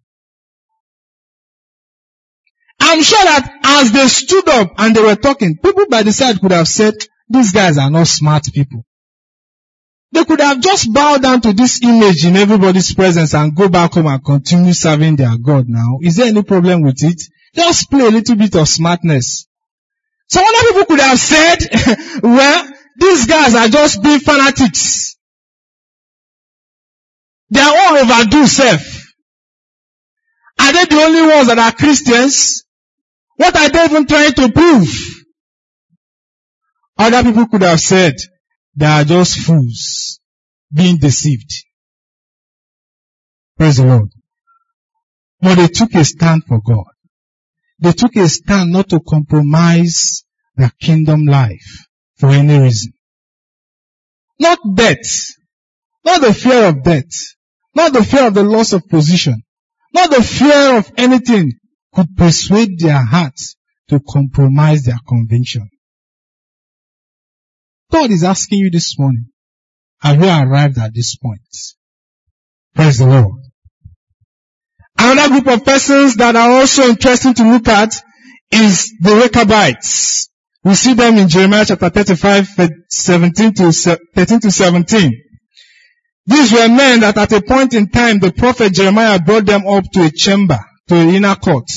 I'm 2.79 3.01
sure 3.01 3.23
that 3.23 3.59
as 3.63 3.91
they 3.91 4.07
stood 4.07 4.47
up 4.49 4.73
and 4.77 4.95
they 4.95 5.01
were 5.01 5.15
talking, 5.15 5.57
people 5.57 5.85
by 5.89 6.03
the 6.03 6.13
side 6.13 6.39
could 6.39 6.51
have 6.51 6.67
said, 6.67 6.93
these 7.29 7.51
guys 7.51 7.77
are 7.77 7.89
not 7.89 8.07
smart 8.07 8.43
people. 8.53 8.85
They 10.11 10.23
could 10.23 10.39
have 10.39 10.61
just 10.61 10.93
bowed 10.93 11.23
down 11.23 11.41
to 11.41 11.53
this 11.53 11.81
image 11.83 12.25
in 12.25 12.37
everybody's 12.37 12.93
presence 12.93 13.33
and 13.33 13.55
go 13.55 13.67
back 13.67 13.93
home 13.93 14.07
and 14.07 14.23
continue 14.23 14.73
serving 14.73 15.17
their 15.17 15.37
God 15.37 15.65
now. 15.67 15.99
Is 16.01 16.15
there 16.15 16.27
any 16.27 16.43
problem 16.43 16.81
with 16.81 17.03
it? 17.03 17.21
Just 17.53 17.89
play 17.89 18.05
a 18.05 18.09
little 18.11 18.35
bit 18.35 18.55
of 18.55 18.67
smartness. 18.67 19.47
Some 20.27 20.43
other 20.43 20.67
people 20.67 20.85
could 20.85 20.99
have 20.99 21.19
said, 21.19 21.57
well, 22.23 22.67
these 22.97 23.25
guys 23.27 23.55
are 23.55 23.67
just 23.67 24.01
being 24.01 24.19
fanatics. 24.19 25.17
They 27.49 27.59
are 27.61 27.75
all 27.77 27.97
overdue 27.97 28.47
self. 28.47 28.81
Are 30.59 30.73
they 30.73 30.85
the 30.85 31.01
only 31.01 31.21
ones 31.21 31.47
that 31.47 31.59
are 31.59 31.71
Christians? 31.73 32.63
What 33.35 33.55
are 33.55 33.69
they 33.69 33.85
even 33.85 34.07
trying 34.07 34.33
to 34.33 34.51
prove? 34.51 34.87
Other 36.97 37.23
people 37.23 37.47
could 37.47 37.61
have 37.63 37.79
said, 37.79 38.15
they 38.75 38.85
are 38.85 39.03
just 39.03 39.39
fools 39.39 40.19
being 40.73 40.97
deceived. 40.97 41.51
Praise 43.57 43.77
the 43.77 43.85
Lord. 43.85 44.09
But 45.41 45.55
they 45.55 45.67
took 45.67 45.93
a 45.95 46.03
stand 46.03 46.43
for 46.45 46.59
God. 46.61 46.85
They 47.79 47.91
took 47.91 48.15
a 48.15 48.27
stand 48.27 48.71
not 48.71 48.89
to 48.89 48.99
compromise 48.99 50.23
their 50.55 50.71
kingdom 50.81 51.25
life 51.25 51.85
for 52.17 52.29
any 52.29 52.57
reason. 52.57 52.93
Not 54.39 54.59
death. 54.75 55.31
Not 56.03 56.21
the 56.21 56.33
fear 56.33 56.65
of 56.69 56.83
death. 56.83 57.35
Not 57.73 57.93
the 57.93 58.03
fear 58.03 58.27
of 58.27 58.33
the 58.33 58.43
loss 58.43 58.73
of 58.73 58.87
position. 58.87 59.43
Not 59.93 60.09
the 60.09 60.23
fear 60.23 60.77
of 60.77 60.91
anything 60.97 61.53
could 61.93 62.15
persuade 62.17 62.79
their 62.79 63.03
hearts 63.03 63.55
to 63.89 63.99
compromise 63.99 64.83
their 64.83 64.99
conviction. 65.07 65.69
God 67.91 68.11
is 68.11 68.23
asking 68.23 68.59
you 68.59 68.71
this 68.71 68.97
morning, 68.97 69.27
have 70.01 70.19
you 70.19 70.27
arrived 70.27 70.77
at 70.77 70.93
this 70.93 71.17
point? 71.17 71.41
Praise 72.73 72.99
the 72.99 73.07
Lord. 73.07 73.41
Another 74.97 75.41
group 75.41 75.47
of 75.47 75.65
persons 75.65 76.15
that 76.15 76.35
are 76.35 76.51
also 76.51 76.83
interesting 76.83 77.33
to 77.35 77.43
look 77.43 77.67
at 77.67 77.93
is 78.51 78.93
the 79.01 79.15
Rechabites. 79.15 80.29
We 80.63 80.73
see 80.73 80.93
them 80.93 81.17
in 81.17 81.29
Jeremiah 81.29 81.65
chapter 81.65 81.89
35, 81.89 82.47
17 82.89 83.53
to 83.53 83.71
13 83.71 84.39
to 84.39 84.51
17. 84.51 85.21
These 86.25 86.53
were 86.53 86.67
men 86.69 87.01
that 87.01 87.17
at 87.17 87.31
a 87.33 87.41
point 87.41 87.73
in 87.75 87.89
time 87.89 88.19
the 88.19 88.31
prophet 88.31 88.73
Jeremiah 88.73 89.19
brought 89.19 89.45
them 89.45 89.67
up 89.67 89.83
to 89.93 90.05
a 90.05 90.09
chamber, 90.09 90.59
to 90.87 90.95
an 90.95 91.09
inner 91.09 91.35
court. 91.35 91.67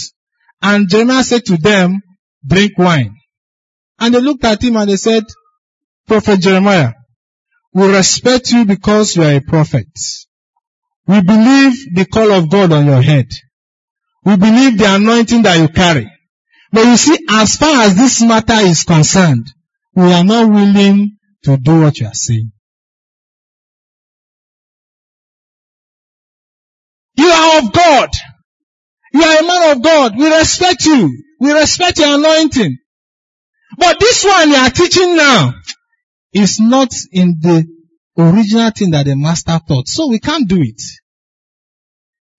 And 0.62 0.88
Jeremiah 0.88 1.22
said 1.22 1.44
to 1.46 1.58
them, 1.58 2.00
drink 2.46 2.78
wine. 2.78 3.14
And 3.98 4.14
they 4.14 4.20
looked 4.20 4.44
at 4.44 4.62
him 4.62 4.76
and 4.76 4.88
they 4.88 4.96
said, 4.96 5.24
Prophet 6.08 6.40
Jeremiah, 6.40 6.94
we 7.74 7.86
respect 7.94 8.50
you 8.50 8.64
because 8.64 9.14
you 9.14 9.22
are 9.22 9.34
a 9.36 9.40
prophet. 9.40 9.86
We 11.06 11.20
believe 11.20 11.94
the 11.94 12.06
call 12.06 12.32
of 12.32 12.50
God 12.50 12.72
on 12.72 12.86
your 12.86 13.02
head. 13.02 13.28
We 14.24 14.36
believe 14.36 14.78
the 14.78 14.94
anointing 14.94 15.42
that 15.42 15.58
you 15.58 15.68
carry. 15.68 16.10
But 16.72 16.86
you 16.86 16.96
see, 16.96 17.18
as 17.30 17.56
far 17.56 17.82
as 17.82 17.94
this 17.94 18.22
matter 18.22 18.54
is 18.54 18.84
concerned, 18.84 19.46
we 19.94 20.10
are 20.12 20.24
not 20.24 20.50
willing 20.50 21.18
to 21.44 21.56
do 21.58 21.82
what 21.82 21.98
you 21.98 22.06
are 22.06 22.14
saying. 22.14 22.52
You 27.16 27.26
are 27.28 27.58
of 27.58 27.72
God. 27.72 28.10
You 29.12 29.22
are 29.22 29.38
a 29.40 29.46
man 29.46 29.76
of 29.76 29.82
God. 29.82 30.18
We 30.18 30.34
respect 30.34 30.86
you. 30.86 31.22
We 31.40 31.52
respect 31.52 31.98
your 31.98 32.14
anointing. 32.14 32.78
But 33.76 34.00
this 34.00 34.24
one 34.24 34.48
you 34.48 34.56
are 34.56 34.70
teaching 34.70 35.16
now 35.16 35.52
is 36.38 36.60
not 36.60 36.92
in 37.12 37.38
the 37.40 37.66
original 38.16 38.70
thing 38.70 38.90
that 38.90 39.06
the 39.06 39.16
master 39.16 39.58
taught. 39.66 39.88
So 39.88 40.08
we 40.08 40.18
can't 40.18 40.48
do 40.48 40.60
it. 40.60 40.80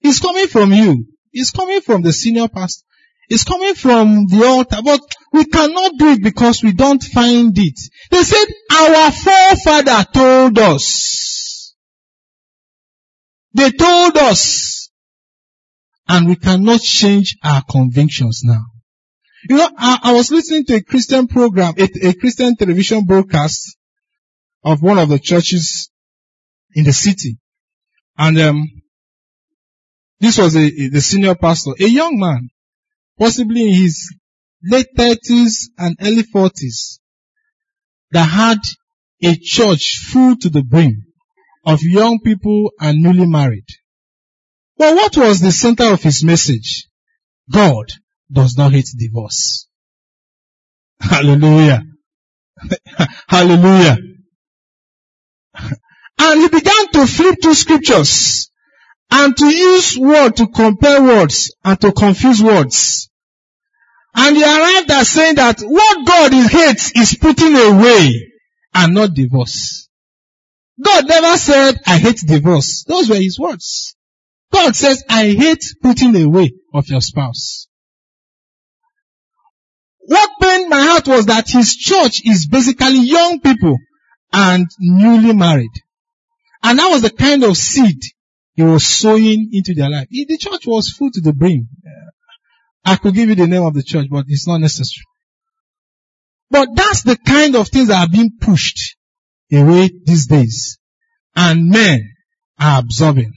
It's 0.02 0.20
coming 0.20 0.48
from 0.48 0.74
you. 0.74 1.06
It's 1.32 1.52
coming 1.52 1.82
from 1.82 2.02
the 2.02 2.14
senior 2.14 2.48
pastor. 2.48 2.86
It's 3.30 3.44
coming 3.44 3.76
from 3.76 4.26
the 4.26 4.44
altar, 4.46 4.78
but 4.84 5.02
we 5.32 5.46
cannot 5.46 5.98
do 5.98 6.10
it 6.14 6.24
because 6.24 6.64
we 6.64 6.74
don't 6.74 7.04
find 7.04 7.56
it. 7.56 7.80
They 8.10 8.24
said, 8.24 8.46
our 8.72 9.12
forefather 9.12 10.04
told 10.12 10.58
us. 10.58 11.76
They 13.54 13.70
told 13.72 14.18
us. 14.18 14.90
And 16.08 16.28
we 16.28 16.38
cannot 16.38 16.82
change 16.82 17.38
our 17.44 17.64
convictions 17.70 18.42
now. 18.44 18.64
You 19.48 19.58
know, 19.58 19.70
I, 19.78 20.00
I 20.04 20.14
was 20.14 20.32
listening 20.32 20.66
to 20.66 20.76
a 20.76 20.82
Christian 20.82 21.28
program, 21.28 21.76
a, 21.78 22.08
a 22.08 22.14
Christian 22.14 22.56
television 22.56 23.06
broadcast 23.06 23.78
of 24.64 24.82
one 24.82 24.98
of 24.98 25.10
the 25.10 25.20
churches 25.20 25.90
in 26.74 26.84
the 26.84 26.94
city. 26.94 27.38
And 28.18 28.40
um, 28.40 28.68
this 30.20 30.38
was 30.38 30.56
a, 30.56 30.66
a, 30.66 30.90
the 30.90 31.02
senior 31.02 31.36
pastor, 31.36 31.72
a 31.80 31.88
young 31.88 32.20
man 32.20 32.50
possibly 33.18 33.68
in 33.68 33.74
his 33.74 34.14
late 34.64 34.88
30s 34.98 35.68
and 35.78 35.96
early 36.02 36.24
40s, 36.24 37.00
that 38.12 38.26
had 38.26 38.60
a 39.22 39.36
church 39.36 40.00
full 40.12 40.36
to 40.38 40.50
the 40.50 40.64
brim 40.64 41.04
of 41.66 41.82
young 41.82 42.20
people 42.20 42.72
and 42.80 43.02
newly 43.02 43.28
married. 43.28 43.66
But 44.78 44.96
what 44.96 45.18
was 45.18 45.42
the 45.42 45.52
center 45.52 45.92
of 45.94 46.02
his 46.02 46.24
message? 46.24 46.88
God 47.52 47.86
does 48.32 48.58
not 48.58 48.72
hate 48.72 48.88
divorce. 48.98 49.68
Hallelujah. 51.02 51.84
Hallelujah. 53.28 53.98
And 56.20 56.42
he 56.42 56.50
began 56.50 56.92
to 56.92 57.08
flip 57.08 57.38
through 57.42 57.54
scriptures 57.54 58.52
and 59.10 59.36
to 59.38 59.46
use 59.48 59.98
word 59.98 60.36
to 60.36 60.48
compare 60.48 61.02
words 61.02 61.56
and 61.64 61.80
to 61.82 61.92
confuse 61.92 62.44
words. 62.44 63.10
And 64.14 64.36
he 64.36 64.44
arrived 64.44 64.92
at 64.92 65.06
saying 65.06 65.36
that 65.36 65.62
what 65.62 66.06
God 66.06 66.34
hates 66.34 66.92
is 66.96 67.16
putting 67.16 67.56
away 67.56 68.32
and 68.74 68.94
not 68.94 69.14
divorce. 69.14 69.88
God 70.84 71.08
never 71.08 71.38
said, 71.38 71.76
I 71.86 71.98
hate 71.98 72.22
divorce. 72.26 72.84
Those 72.88 73.10
were 73.10 73.16
his 73.16 73.40
words. 73.40 73.96
God 74.52 74.76
says, 74.76 75.04
I 75.10 75.28
hate 75.30 75.64
putting 75.82 76.16
away 76.22 76.52
of 76.74 76.88
your 76.90 77.02
spouse. 77.02 77.68
What 80.00 80.30
pained 80.42 80.70
my 80.70 80.82
heart 80.82 81.08
was 81.08 81.28
that 81.28 81.50
his 81.50 81.76
church 81.76 82.22
is 82.26 82.48
basically 82.48 83.02
young 83.02 83.40
people 83.42 83.78
and 84.34 84.68
newly 84.80 85.34
married. 85.34 85.72
And 86.64 86.80
that 86.80 86.90
was 86.90 87.02
the 87.02 87.10
kind 87.10 87.44
of 87.44 87.56
seed 87.58 88.02
he 88.54 88.64
was 88.64 88.86
sowing 88.86 89.50
into 89.54 89.74
their 89.74 89.90
life. 89.90 90.08
The 90.10 90.38
church 90.38 90.68
was 90.68 90.90
full 90.90 91.10
to 91.12 91.22
the 91.22 91.34
brim. 91.34 91.70
I 92.84 92.96
could 92.96 93.14
give 93.14 93.30
you 93.30 93.36
the 93.36 93.48
name 93.48 93.64
of 93.64 93.74
the 93.74 93.84
church, 93.84 94.08
but 94.10 94.26
it's 94.28 94.48
not 94.48 94.60
necessary. 94.60 95.06
But 96.50 96.70
that's 96.76 97.04
the 97.04 97.16
kind 97.16 97.56
of 97.56 97.68
things 97.68 97.90
that 97.90 98.02
are 98.02 98.12
being 98.12 98.32
pushed 98.40 98.98
away 99.52 99.90
these 100.06 100.28
days. 100.28 100.78
And 101.36 101.70
men 101.70 102.02
are 102.60 102.80
absorbing. 102.80 103.32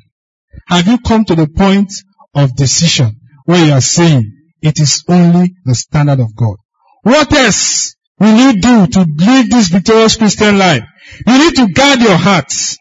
Have 0.66 0.88
you 0.88 0.98
come 0.98 1.24
to 1.26 1.34
the 1.34 1.46
point 1.46 1.92
of 2.34 2.56
decision 2.56 3.20
where 3.44 3.64
you 3.64 3.72
are 3.72 3.80
saying 3.80 4.32
it 4.60 4.80
is 4.80 5.04
only 5.08 5.54
the 5.64 5.74
standard 5.74 6.20
of 6.20 6.34
God? 6.34 6.56
What 7.02 7.32
else 7.32 7.94
will 8.18 8.36
you 8.36 8.60
do 8.60 8.86
to 8.86 9.00
live 9.00 9.50
this 9.50 9.68
victorious 9.68 10.16
Christian 10.16 10.58
life? 10.58 10.84
You 11.26 11.38
need 11.38 11.56
to 11.56 11.72
guard 11.72 12.00
your 12.00 12.16
hearts. 12.16 12.78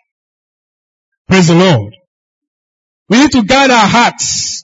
Praise 1.31 1.47
the 1.47 1.55
Lord. 1.55 1.95
We 3.07 3.19
need 3.19 3.31
to 3.31 3.43
guard 3.43 3.71
our 3.71 3.87
hearts. 3.87 4.63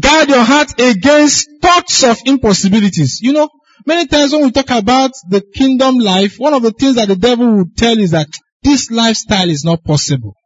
Guard 0.00 0.28
your 0.28 0.44
heart 0.44 0.80
against 0.80 1.48
thoughts 1.60 2.04
of 2.04 2.18
impossibilities. 2.26 3.18
You 3.20 3.32
know, 3.32 3.48
many 3.84 4.06
times 4.06 4.32
when 4.32 4.42
we 4.44 4.52
talk 4.52 4.70
about 4.70 5.10
the 5.28 5.40
kingdom 5.40 5.98
life, 5.98 6.36
one 6.38 6.54
of 6.54 6.62
the 6.62 6.70
things 6.70 6.94
that 6.94 7.08
the 7.08 7.16
devil 7.16 7.56
would 7.56 7.76
tell 7.76 7.98
is 7.98 8.12
that 8.12 8.28
this 8.62 8.88
lifestyle 8.92 9.50
is 9.50 9.64
not 9.64 9.82
possible. 9.82 10.36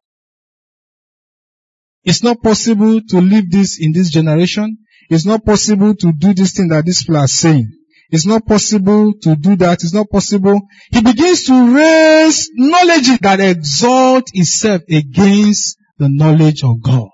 It's 2.02 2.22
not 2.22 2.42
possible 2.42 3.02
to 3.02 3.20
live 3.20 3.50
this 3.50 3.78
in 3.78 3.92
this 3.92 4.08
generation. 4.08 4.78
It's 5.10 5.26
not 5.26 5.44
possible 5.44 5.94
to 5.94 6.10
do 6.10 6.32
this 6.32 6.54
thing 6.54 6.68
that 6.68 6.86
these 6.86 7.02
people 7.02 7.18
are 7.18 7.26
saying. 7.26 7.70
It's 8.14 8.26
not 8.26 8.46
possible 8.46 9.12
to 9.22 9.34
do 9.34 9.56
that. 9.56 9.82
It's 9.82 9.92
not 9.92 10.08
possible. 10.08 10.60
He 10.92 11.02
begins 11.02 11.46
to 11.46 11.74
raise 11.74 12.48
knowledge 12.54 13.18
that 13.18 13.40
exalt 13.40 14.30
itself 14.32 14.82
against 14.88 15.76
the 15.98 16.08
knowledge 16.08 16.62
of 16.62 16.80
God. 16.80 17.10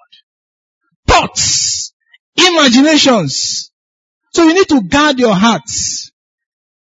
Thoughts, 1.06 1.94
imaginations. 2.36 3.72
So 4.34 4.44
you 4.44 4.52
need 4.52 4.68
to 4.68 4.82
guard 4.82 5.18
your 5.18 5.34
hearts. 5.34 6.10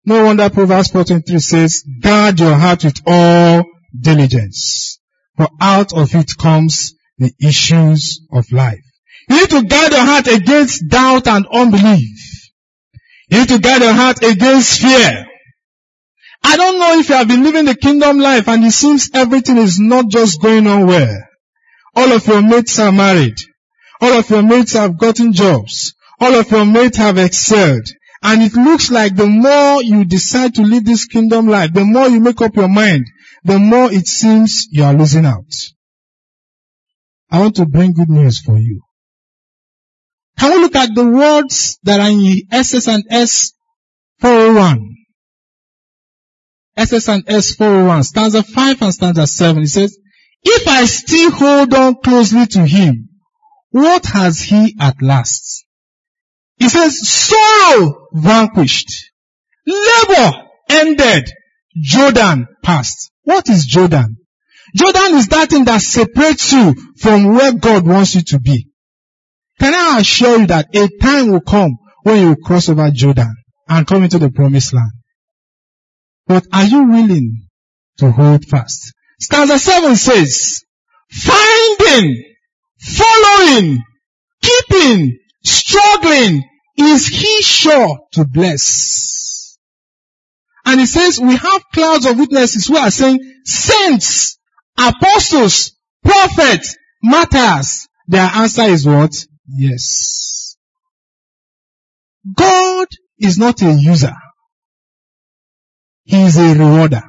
No 0.05 0.25
wonder 0.25 0.51
Proverbs 0.51 0.91
4.23 0.91 1.41
says, 1.41 1.85
guard 2.01 2.41
your 2.41 2.57
heart 2.57 2.83
with 2.83 3.01
all 3.07 3.63
diligence. 3.97 4.99
For 5.37 5.49
out 5.61 5.97
of 5.97 6.13
it 6.17 6.37
comes 6.37 6.93
the 7.19 7.33
issues 7.41 8.27
of 8.33 8.51
life. 8.51 8.83
You 9.31 9.37
need 9.37 9.51
to 9.51 9.63
guard 9.63 9.93
your 9.93 10.05
heart 10.05 10.27
against 10.27 10.89
doubt 10.89 11.29
and 11.29 11.47
unbelief. 11.53 12.18
You 13.31 13.39
need 13.41 13.49
to 13.49 13.59
guard 13.59 13.83
your 13.83 13.93
heart 13.93 14.23
against 14.23 14.81
fear. 14.81 15.27
I 16.43 16.57
don't 16.57 16.79
know 16.79 16.99
if 16.99 17.09
you 17.09 17.15
have 17.17 17.29
been 17.29 17.43
living 17.43 17.67
the 17.67 17.75
kingdom 17.75 18.19
life 18.19 18.49
and 18.49 18.65
it 18.65 18.73
seems 18.73 19.11
everything 19.13 19.59
is 19.59 19.79
not 19.79 20.09
just 20.09 20.41
going 20.41 20.67
on 20.67 20.87
well. 20.87 21.17
All 21.95 22.13
of 22.13 22.27
your 22.27 22.43
mates 22.43 22.79
are 22.79 22.93
married. 22.93 23.37
All 24.01 24.13
of 24.13 24.31
your 24.31 24.43
mates 24.43 24.75
have 24.75 24.99
gotten 24.99 25.33
jobs. 25.33 25.95
All 26.21 26.35
of 26.35 26.51
your 26.51 26.65
mates 26.65 26.97
have 26.97 27.19
excelled. 27.19 27.87
And 28.23 28.43
it 28.43 28.55
looks 28.55 28.91
like 28.91 29.15
the 29.15 29.27
more 29.27 29.83
you 29.83 30.05
decide 30.05 30.55
to 30.55 30.63
live 30.63 30.85
this 30.85 31.07
kingdom 31.07 31.49
life, 31.49 31.73
the 31.73 31.85
more 31.85 32.09
you 32.09 32.21
make 32.21 32.41
up 32.41 32.57
your 32.57 32.69
mind, 32.69 33.07
the 33.45 33.59
more 33.59 33.93
it 33.93 34.07
seems 34.07 34.67
you 34.71 34.85
are 34.85 34.95
losing 34.95 35.27
out. 35.27 35.53
I 37.31 37.41
want 37.41 37.57
to 37.57 37.67
bring 37.67 37.93
good 37.93 38.09
news 38.09 38.41
for 38.41 38.59
you. 38.59 38.81
Can 40.39 40.53
we 40.53 40.59
look 40.59 40.77
at 40.77 40.95
the 40.95 41.07
words 41.07 41.79
that 41.83 42.01
are 42.01 42.11
in 42.11 42.43
SS 42.51 42.89
and 42.89 43.05
S 43.11 43.53
401? 44.21 44.95
SS 46.77 47.09
and 47.09 47.25
S 47.29 47.55
401, 47.57 48.05
stanza 48.05 48.43
5 48.43 48.83
and 48.83 48.95
stanza 48.95 49.27
7. 49.27 49.63
It 49.63 49.69
says, 49.69 49.99
If 50.45 50.69
I 50.69 50.85
still 50.85 51.33
hold 51.33 51.75
on 51.75 51.97
closely 52.03 52.47
to 52.47 52.65
him, 52.65 53.09
what 53.71 54.07
has 54.07 54.41
he 54.41 54.77
at 54.81 55.03
last? 55.03 55.65
He 56.57 56.69
says, 56.69 57.09
sorrow 57.09 58.07
vanquished, 58.13 59.11
labor 59.67 60.33
ended, 60.69 61.31
Jordan 61.81 62.47
passed. 62.63 63.11
What 63.23 63.49
is 63.49 63.67
Jordan? 63.67 64.17
Jordan 64.75 65.15
is 65.15 65.29
that 65.29 65.51
thing 65.51 65.65
that 65.65 65.81
separates 65.81 66.53
you 66.53 66.75
from 66.99 67.35
where 67.35 67.53
God 67.53 67.87
wants 67.87 68.15
you 68.15 68.23
to 68.23 68.41
be. 68.41 68.68
Can 69.59 69.75
I 69.75 70.01
assure 70.01 70.41
you 70.41 70.47
that 70.47 70.75
a 70.75 70.89
time 71.01 71.33
will 71.33 71.41
come 71.41 71.77
when 72.03 72.21
you 72.21 72.29
will 72.29 72.37
cross 72.37 72.69
over 72.69 72.91
Jordan 72.91 73.35
and 73.69 73.87
come 73.87 74.05
into 74.05 74.19
the 74.19 74.31
promised 74.31 74.73
land? 74.73 74.93
But 76.27 76.47
are 76.53 76.65
you 76.65 76.85
willing 76.85 77.49
to 77.99 78.11
hold 78.11 78.45
fast? 78.45 78.93
Stanza 79.21 79.59
7 79.59 79.97
says, 79.97 80.63
finding, 81.11 82.25
following, 82.79 83.83
keeping, 84.43 85.19
struggling, 85.43 86.45
is 86.77 87.09
he 87.09 87.43
sure 87.43 87.99
to 88.13 88.25
bless? 88.25 89.59
And 90.65 90.79
he 90.79 90.87
says, 90.87 91.19
we 91.19 91.35
have 91.35 91.63
clouds 91.75 92.07
of 92.07 92.19
witnesses 92.19 92.67
who 92.67 92.77
are 92.77 92.91
saying, 92.91 93.19
saints, 93.45 94.39
apostles, 94.77 95.73
prophets, 96.05 96.77
martyrs. 97.03 97.89
Their 98.07 98.31
answer 98.35 98.63
is 98.63 98.87
what? 98.87 99.13
Yes. 99.49 100.57
God 102.35 102.87
is 103.19 103.39
not 103.39 103.63
a 103.63 103.73
user. 103.73 104.15
He 106.05 106.23
is 106.23 106.37
a 106.37 106.55
rewarder. 106.55 107.03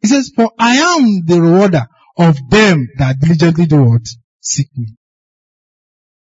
He 0.00 0.08
says, 0.08 0.30
for 0.34 0.50
I 0.58 0.76
am 0.76 1.24
the 1.24 1.40
rewarder 1.40 1.86
of 2.18 2.38
them 2.50 2.88
that 2.98 3.18
diligently 3.20 3.66
do 3.66 3.82
what? 3.82 4.06
Seek 4.40 4.68
me. 4.76 4.94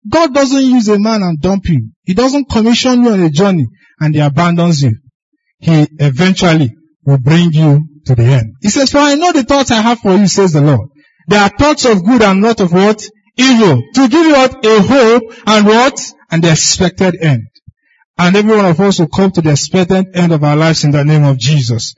God 0.10 0.34
doesn't 0.34 0.64
use 0.64 0.88
a 0.90 1.00
man 1.00 1.22
and 1.24 1.40
dump 1.40 1.66
him. 1.66 1.96
He 2.04 2.14
doesn't 2.14 2.50
commission 2.50 3.04
you 3.04 3.12
on 3.12 3.22
a 3.22 3.30
journey 3.30 3.68
and 4.00 4.14
he 4.14 4.22
abandons 4.22 4.84
you. 4.84 4.98
He 5.60 5.88
eventually 6.00 6.76
will 7.06 7.20
bring 7.20 7.54
you 7.54 7.88
to 8.06 8.16
the 8.16 8.24
end. 8.24 8.56
He 8.62 8.70
says, 8.70 8.92
for 8.92 8.98
I 8.98 9.16
know 9.16 9.32
the 9.32 9.44
thoughts 9.44 9.72
I 9.72 9.82
have 9.82 10.00
for 10.00 10.16
you, 10.16 10.28
says 10.28 10.54
the 10.54 10.62
Lord. 10.62 10.90
They 11.28 11.38
are 11.38 11.50
thoughts 11.50 11.86
of 11.86 12.04
good 12.04 12.22
and 12.22 12.42
not 12.42 12.60
of 12.60 12.74
what? 12.74 13.02
Evil. 13.38 13.82
To 13.96 14.08
give 14.08 14.26
you 14.26 14.34
what? 14.34 14.66
A 14.66 14.82
hope 14.82 15.24
and 15.46 15.66
what? 15.66 16.00
And 16.30 16.44
the 16.44 16.52
expected 16.52 17.16
end. 17.22 17.48
And 18.18 18.36
every 18.36 18.56
one 18.56 18.66
of 18.66 18.80
us 18.80 19.00
will 19.00 19.08
come 19.08 19.32
to 19.32 19.42
the 19.42 19.52
expected 19.52 20.16
end 20.16 20.32
of 20.32 20.44
our 20.44 20.56
lives 20.56 20.84
in 20.84 20.92
the 20.92 21.04
name 21.04 21.24
of 21.24 21.38
Jesus. 21.38 21.96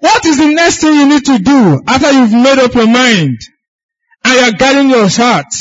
What 0.00 0.24
is 0.24 0.38
the 0.38 0.48
next 0.48 0.80
thing 0.80 0.94
you 0.94 1.08
need 1.08 1.24
to 1.26 1.38
do 1.38 1.80
after 1.86 2.10
you've 2.10 2.32
made 2.32 2.58
up 2.58 2.74
your 2.74 2.86
mind 2.86 3.38
and 4.24 4.40
you're 4.40 4.52
guiding 4.52 4.90
your 4.90 5.08
heart? 5.08 5.54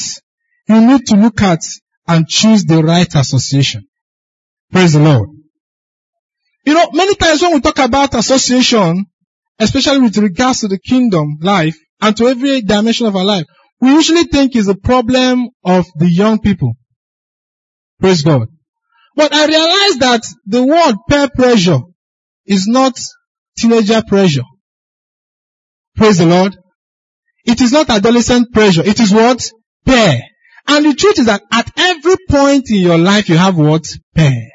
You 0.67 0.81
need 0.81 1.05
to 1.07 1.15
look 1.15 1.41
at 1.41 1.59
and 2.07 2.27
choose 2.27 2.65
the 2.65 2.81
right 2.83 3.13
association. 3.13 3.87
Praise 4.71 4.93
the 4.93 4.99
Lord. 4.99 5.29
You 6.65 6.73
know, 6.73 6.89
many 6.93 7.15
times 7.15 7.41
when 7.41 7.53
we 7.53 7.59
talk 7.59 7.79
about 7.79 8.13
association, 8.13 9.05
especially 9.59 9.99
with 9.99 10.17
regards 10.17 10.61
to 10.61 10.67
the 10.67 10.79
kingdom 10.79 11.37
life 11.41 11.77
and 11.99 12.15
to 12.17 12.27
every 12.27 12.61
dimension 12.61 13.07
of 13.07 13.15
our 13.15 13.25
life, 13.25 13.45
we 13.81 13.89
usually 13.89 14.23
think 14.25 14.55
is 14.55 14.67
a 14.67 14.75
problem 14.75 15.49
of 15.65 15.85
the 15.95 16.09
young 16.09 16.39
people. 16.39 16.73
Praise 17.99 18.21
God. 18.21 18.47
But 19.15 19.33
I 19.33 19.45
realize 19.47 19.97
that 19.99 20.21
the 20.45 20.63
word 20.63 20.95
peer 21.09 21.29
pressure 21.29 21.79
is 22.45 22.67
not 22.67 22.93
teenager 23.57 24.01
pressure. 24.07 24.43
Praise 25.95 26.19
the 26.19 26.25
Lord. 26.25 26.55
It 27.45 27.59
is 27.59 27.71
not 27.71 27.89
adolescent 27.89 28.53
pressure. 28.53 28.83
It 28.85 28.99
is 28.99 29.11
what? 29.11 29.51
Peer. 29.85 30.19
And 30.67 30.85
the 30.85 30.93
truth 30.93 31.19
is 31.19 31.25
that 31.25 31.41
at 31.51 31.71
every 31.77 32.15
point 32.29 32.69
in 32.69 32.81
your 32.81 32.97
life 32.97 33.29
you 33.29 33.37
have 33.37 33.57
what? 33.57 33.85
Peer. 34.15 34.47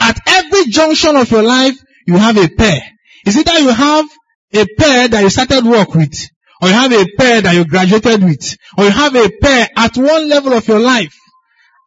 At 0.00 0.20
every 0.26 0.66
junction 0.66 1.16
of 1.16 1.30
your 1.30 1.42
life 1.42 1.76
you 2.06 2.18
have 2.18 2.36
a 2.36 2.48
pair. 2.48 2.82
Is 3.26 3.36
it 3.36 3.46
that 3.46 3.60
you 3.60 3.70
have 3.72 4.06
a 4.52 4.66
pair 4.76 5.08
that 5.08 5.22
you 5.22 5.30
started 5.30 5.64
work 5.64 5.94
with? 5.94 6.28
Or 6.62 6.68
you 6.68 6.74
have 6.74 6.92
a 6.92 7.06
pair 7.16 7.40
that 7.42 7.54
you 7.54 7.64
graduated 7.64 8.22
with, 8.22 8.56
or 8.78 8.84
you 8.84 8.90
have 8.90 9.14
a 9.14 9.30
pair 9.40 9.68
at 9.76 9.96
one 9.96 10.28
level 10.28 10.52
of 10.52 10.66
your 10.68 10.80
life. 10.80 11.14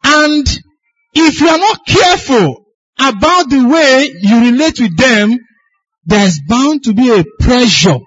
And 0.03 0.47
if 1.13 1.41
you 1.41 1.47
are 1.47 1.57
not 1.57 1.85
careful 1.85 2.65
about 2.99 3.49
the 3.49 3.67
way 3.67 4.11
you 4.21 4.51
relate 4.51 4.79
with 4.79 4.97
them, 4.97 5.37
there's 6.05 6.39
bound 6.47 6.83
to 6.83 6.93
be 6.93 7.11
a 7.11 7.23
pressure 7.39 7.99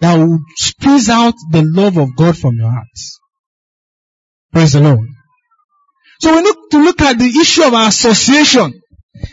that 0.00 0.16
will 0.16 0.40
squeeze 0.56 1.08
out 1.08 1.34
the 1.50 1.62
love 1.62 1.96
of 1.96 2.14
God 2.16 2.36
from 2.36 2.56
your 2.56 2.70
heart. 2.70 2.86
Praise 4.52 4.72
the 4.74 4.80
Lord. 4.80 5.08
So 6.20 6.34
we 6.34 6.42
need 6.42 6.56
to 6.72 6.78
look 6.78 7.00
at 7.00 7.18
the 7.18 7.26
issue 7.26 7.64
of 7.64 7.72
association. 7.72 8.80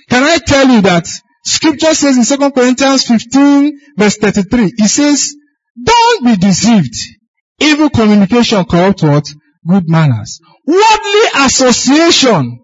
Can 0.10 0.24
I 0.24 0.38
tell 0.38 0.68
you 0.68 0.82
that 0.82 1.08
scripture 1.46 1.94
says 1.94 2.18
in 2.18 2.40
2 2.40 2.52
Corinthians 2.52 3.06
15 3.06 3.80
verse 3.98 4.18
33, 4.18 4.74
it 4.78 4.90
says, 4.90 5.36
don't 5.82 6.26
be 6.26 6.36
deceived. 6.36 6.96
Evil 7.60 7.90
communication 7.90 8.64
corrupt 8.66 9.04
what? 9.04 9.26
Good 9.68 9.88
manners. 9.88 10.40
Worldly 10.66 11.46
association. 11.46 12.62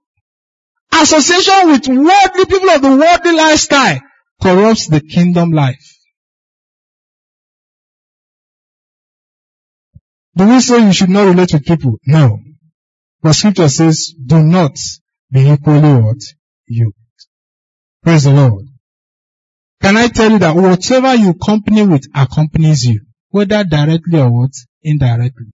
Association 0.94 1.72
with 1.72 1.88
worldly 1.88 2.46
people 2.46 2.70
of 2.70 2.82
the 2.82 2.96
worldly 2.96 3.32
lifestyle 3.36 4.00
corrupts 4.42 4.88
the 4.88 5.02
kingdom 5.02 5.52
life. 5.52 5.96
Do 10.36 10.48
we 10.48 10.60
say 10.62 10.86
you 10.86 10.94
should 10.94 11.10
not 11.10 11.28
relate 11.28 11.54
with 11.54 11.66
people? 11.66 11.98
No. 12.06 12.40
But 13.22 13.34
scripture 13.34 13.70
says, 13.70 14.14
do 14.26 14.42
not 14.42 14.78
be 15.32 15.50
equally 15.50 16.02
what? 16.02 16.18
You. 16.66 16.94
Praise 18.04 18.24
the 18.24 18.32
Lord. 18.32 18.69
Can 19.82 19.96
I 19.96 20.08
tell 20.08 20.32
you 20.32 20.40
that 20.40 20.56
whatever 20.56 21.16
you 21.16 21.34
company 21.34 21.86
with 21.86 22.06
accompanies 22.14 22.84
you, 22.84 23.02
whether 23.30 23.64
directly 23.64 24.20
or 24.20 24.30
what? 24.30 24.52
Indirectly. 24.84 25.52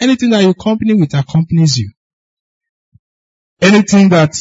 Anything 0.00 0.30
that 0.30 0.42
you 0.42 0.54
company 0.54 0.94
with 0.94 1.14
accompanies 1.14 1.76
you. 1.76 1.92
Anything 3.60 4.08
that 4.08 4.34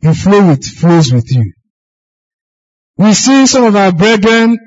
you 0.00 0.14
flow 0.14 0.48
with 0.48 0.64
flows 0.64 1.12
with 1.12 1.32
you. 1.32 1.52
We 2.98 3.14
see 3.14 3.46
some 3.46 3.64
of 3.64 3.76
our 3.76 3.92
brethren 3.92 4.58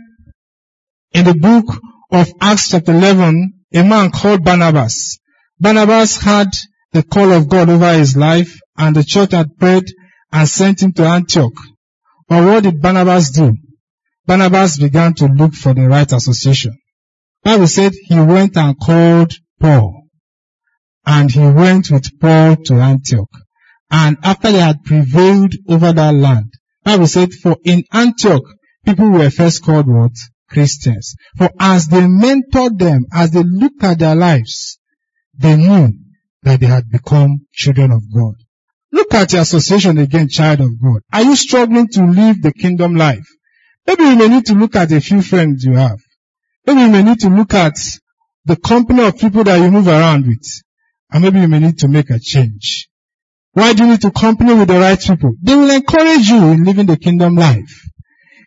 in 1.11 1.25
the 1.25 1.33
book 1.33 1.65
of 2.11 2.31
Acts 2.41 2.69
chapter 2.69 2.93
11, 2.93 3.53
a 3.73 3.83
man 3.83 4.11
called 4.11 4.43
Barnabas. 4.43 5.19
Barnabas 5.59 6.17
had 6.17 6.47
the 6.93 7.03
call 7.03 7.31
of 7.31 7.49
God 7.49 7.69
over 7.69 7.93
his 7.93 8.15
life 8.15 8.59
and 8.77 8.95
the 8.95 9.03
church 9.03 9.31
had 9.33 9.57
prayed 9.57 9.85
and 10.31 10.47
sent 10.47 10.81
him 10.81 10.93
to 10.93 11.05
Antioch. 11.05 11.53
But 12.29 12.45
what 12.45 12.63
did 12.63 12.81
Barnabas 12.81 13.31
do? 13.31 13.57
Barnabas 14.27 14.77
began 14.77 15.15
to 15.15 15.25
look 15.25 15.55
for 15.55 15.73
the 15.73 15.89
right 15.89 16.11
association. 16.11 16.77
Bible 17.43 17.67
said 17.67 17.93
he 18.03 18.19
went 18.19 18.55
and 18.55 18.79
called 18.79 19.33
Paul. 19.59 20.03
And 21.05 21.31
he 21.31 21.39
went 21.39 21.89
with 21.89 22.19
Paul 22.19 22.57
to 22.65 22.75
Antioch. 22.75 23.31
And 23.89 24.17
after 24.23 24.51
they 24.51 24.59
had 24.59 24.83
prevailed 24.83 25.55
over 25.67 25.91
that 25.91 26.13
land, 26.13 26.53
Bible 26.83 27.07
said 27.07 27.33
for 27.33 27.57
in 27.65 27.83
Antioch, 27.91 28.43
people 28.85 29.09
were 29.09 29.31
first 29.31 29.63
called 29.63 29.87
what? 29.87 30.11
Christians. 30.49 31.15
For 31.37 31.49
as 31.59 31.87
they 31.87 32.01
mentored 32.01 32.77
them, 32.77 33.05
as 33.11 33.31
they 33.31 33.43
looked 33.43 33.83
at 33.83 33.99
their 33.99 34.15
lives, 34.15 34.77
they 35.35 35.55
knew 35.55 35.93
that 36.43 36.59
they 36.59 36.67
had 36.67 36.89
become 36.89 37.47
children 37.51 37.91
of 37.91 38.03
God. 38.13 38.35
Look 38.91 39.13
at 39.13 39.33
your 39.33 39.43
association 39.43 39.97
again, 39.97 40.29
child 40.29 40.61
of 40.61 40.81
God. 40.81 41.01
Are 41.13 41.23
you 41.23 41.35
struggling 41.35 41.87
to 41.89 42.05
live 42.05 42.41
the 42.41 42.51
kingdom 42.51 42.95
life? 42.95 43.27
Maybe 43.85 44.03
you 44.03 44.15
may 44.15 44.27
need 44.27 44.45
to 44.47 44.53
look 44.53 44.75
at 44.75 44.91
a 44.91 45.01
few 45.01 45.21
friends 45.21 45.63
you 45.63 45.73
have. 45.73 45.99
Maybe 46.65 46.81
you 46.81 46.89
may 46.89 47.03
need 47.03 47.19
to 47.21 47.29
look 47.29 47.53
at 47.53 47.75
the 48.45 48.55
company 48.55 49.05
of 49.05 49.17
people 49.17 49.43
that 49.43 49.57
you 49.57 49.71
move 49.71 49.87
around 49.87 50.27
with. 50.27 50.45
And 51.11 51.23
maybe 51.23 51.39
you 51.39 51.47
may 51.47 51.59
need 51.59 51.79
to 51.79 51.87
make 51.87 52.09
a 52.09 52.19
change. 52.19 52.87
Why 53.53 53.73
do 53.73 53.83
you 53.83 53.91
need 53.91 54.01
to 54.01 54.11
company 54.11 54.53
with 54.53 54.67
the 54.67 54.79
right 54.79 54.99
people? 54.99 55.33
They 55.41 55.55
will 55.55 55.69
encourage 55.69 56.29
you 56.29 56.49
in 56.49 56.63
living 56.63 56.85
the 56.85 56.97
kingdom 56.97 57.35
life. 57.35 57.89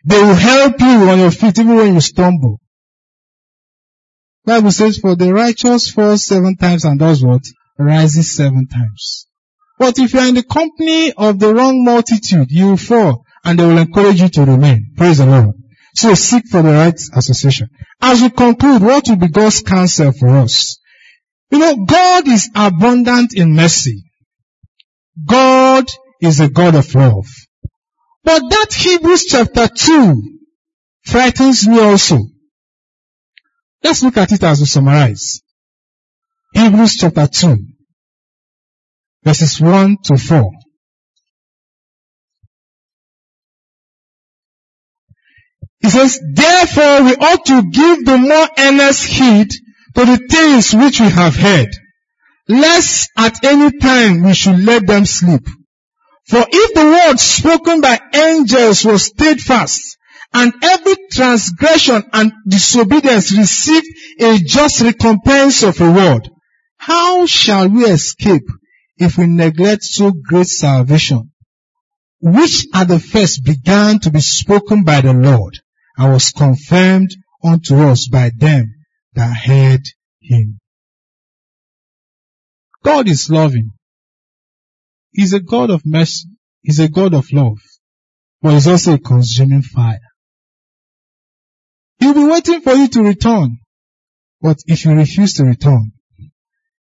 They 0.05 0.21
will 0.21 0.35
help 0.35 0.79
you 0.79 1.09
on 1.09 1.19
your 1.19 1.31
feet 1.31 1.59
even 1.59 1.75
when 1.75 1.93
you 1.93 2.01
stumble. 2.01 2.59
Bible 4.45 4.71
says, 4.71 4.97
for 4.97 5.15
the 5.15 5.33
righteous 5.33 5.89
falls 5.89 6.25
seven 6.25 6.57
times 6.57 6.83
and 6.83 6.99
does 6.99 7.23
what? 7.23 7.41
Rises 7.77 8.35
seven 8.35 8.67
times. 8.67 9.27
But 9.77 9.97
if 9.99 10.13
you 10.13 10.19
are 10.19 10.27
in 10.27 10.35
the 10.35 10.43
company 10.43 11.13
of 11.13 11.39
the 11.39 11.53
wrong 11.53 11.83
multitude, 11.83 12.51
you 12.51 12.67
will 12.67 12.77
fall 12.77 13.25
and 13.43 13.57
they 13.57 13.65
will 13.65 13.77
encourage 13.77 14.21
you 14.21 14.29
to 14.29 14.45
remain. 14.45 14.93
Praise 14.95 15.17
the 15.17 15.25
Lord. 15.25 15.55
So 15.95 16.13
seek 16.13 16.47
for 16.49 16.61
the 16.61 16.71
right 16.71 16.99
association. 17.13 17.69
As 18.01 18.21
we 18.21 18.29
conclude, 18.29 18.81
what 18.81 19.07
will 19.07 19.15
be 19.15 19.27
God's 19.27 19.61
counsel 19.61 20.11
for 20.11 20.29
us? 20.29 20.79
You 21.51 21.59
know, 21.59 21.85
God 21.85 22.27
is 22.27 22.49
abundant 22.55 23.35
in 23.35 23.53
mercy. 23.53 24.03
God 25.25 25.85
is 26.21 26.39
a 26.39 26.49
God 26.49 26.75
of 26.75 26.93
love. 26.95 27.27
But 28.23 28.41
that 28.49 28.73
Hebrews 28.73 29.25
chapter 29.25 29.67
2 29.67 30.39
frightens 31.03 31.67
me 31.67 31.79
also. 31.79 32.19
Let's 33.83 34.01
look 34.01 34.17
at 34.17 34.31
it 34.31 34.41
as 34.43 34.61
we 34.61 34.65
summarize. 34.65 35.41
Hebrews 36.53 36.95
chapter 36.95 37.27
2 37.27 37.57
verses 39.23 39.59
1 39.59 39.97
to 40.03 40.17
4. 40.17 40.51
He 45.81 45.89
says, 45.89 46.19
therefore 46.33 47.03
we 47.03 47.15
ought 47.15 47.45
to 47.45 47.69
give 47.69 48.05
the 48.05 48.17
more 48.17 48.47
earnest 48.57 49.05
heed 49.05 49.49
to 49.95 50.05
the 50.05 50.17
things 50.29 50.73
which 50.73 50.99
we 51.01 51.09
have 51.09 51.35
heard, 51.35 51.69
lest 52.47 53.09
at 53.17 53.43
any 53.43 53.77
time 53.79 54.23
we 54.23 54.33
should 54.33 54.59
let 54.59 54.87
them 54.87 55.05
sleep. 55.05 55.45
For 56.27 56.45
if 56.49 56.73
the 56.73 56.85
word 56.85 57.19
spoken 57.19 57.81
by 57.81 57.99
angels 58.13 58.85
was 58.85 59.07
steadfast, 59.07 59.97
and 60.33 60.53
every 60.63 60.95
transgression 61.11 62.03
and 62.11 62.31
disobedience 62.47 63.37
received 63.37 63.85
a 64.19 64.39
just 64.39 64.81
recompense 64.81 65.63
of 65.63 65.79
a 65.79 65.91
word, 65.91 66.29
how 66.77 67.25
shall 67.25 67.69
we 67.69 67.85
escape 67.85 68.47
if 68.97 69.17
we 69.17 69.27
neglect 69.27 69.83
so 69.83 70.11
great 70.11 70.47
salvation, 70.47 71.31
which 72.21 72.65
at 72.73 72.87
the 72.87 72.99
first 72.99 73.43
began 73.43 73.99
to 73.99 74.11
be 74.11 74.21
spoken 74.21 74.83
by 74.83 75.01
the 75.01 75.13
Lord 75.13 75.59
and 75.97 76.13
was 76.13 76.31
confirmed 76.31 77.09
unto 77.43 77.75
us 77.75 78.07
by 78.07 78.31
them 78.37 78.73
that 79.13 79.35
heard 79.35 79.81
him. 80.21 80.59
God 82.83 83.07
is 83.07 83.29
loving. 83.29 83.71
He's 85.11 85.33
a 85.33 85.39
God 85.39 85.69
of 85.69 85.83
mercy. 85.85 86.29
He's 86.61 86.79
a 86.79 86.89
God 86.89 87.13
of 87.13 87.31
love. 87.31 87.59
But 88.41 88.53
he's 88.53 88.67
also 88.67 88.93
a 88.93 88.99
consuming 88.99 89.61
fire. 89.61 89.99
He'll 91.99 92.13
be 92.13 92.25
waiting 92.25 92.61
for 92.61 92.73
you 92.73 92.87
to 92.89 93.03
return. 93.03 93.59
But 94.41 94.57
if 94.65 94.83
you 94.83 94.91
refuse 94.91 95.35
to 95.35 95.45
return, 95.45 95.91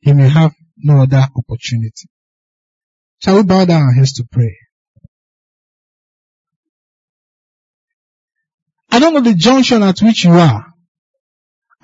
he 0.01 0.13
may 0.13 0.29
have 0.29 0.53
no 0.83 1.03
other 1.03 1.27
opportunity. 1.37 2.09
Shall 3.23 3.37
we 3.37 3.43
bow 3.43 3.65
down 3.65 3.83
our 3.83 3.93
heads 3.93 4.13
to 4.15 4.25
pray? 4.31 4.57
I 8.91 9.01
don't 9.01 9.15
know 9.15 9.21
the 9.21 9.35
junction 9.35 9.83
at 9.83 10.01
which 10.01 10.25
you 10.25 10.33
are. 10.33 10.67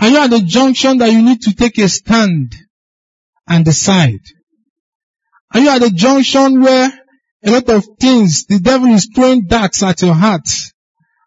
Are 0.00 0.08
you 0.08 0.18
at 0.18 0.30
the 0.30 0.40
junction 0.40 0.98
that 0.98 1.12
you 1.12 1.22
need 1.22 1.42
to 1.42 1.54
take 1.54 1.78
a 1.78 1.88
stand 1.88 2.54
and 3.46 3.64
decide? 3.64 4.20
Are 5.52 5.60
you 5.60 5.68
at 5.68 5.80
the 5.80 5.90
junction 5.90 6.62
where 6.62 6.90
a 7.44 7.50
lot 7.50 7.68
of 7.68 7.84
things, 8.00 8.46
the 8.46 8.58
devil 8.58 8.88
is 8.88 9.08
throwing 9.14 9.46
darts 9.46 9.82
at 9.82 10.02
your 10.02 10.14
heart 10.14 10.48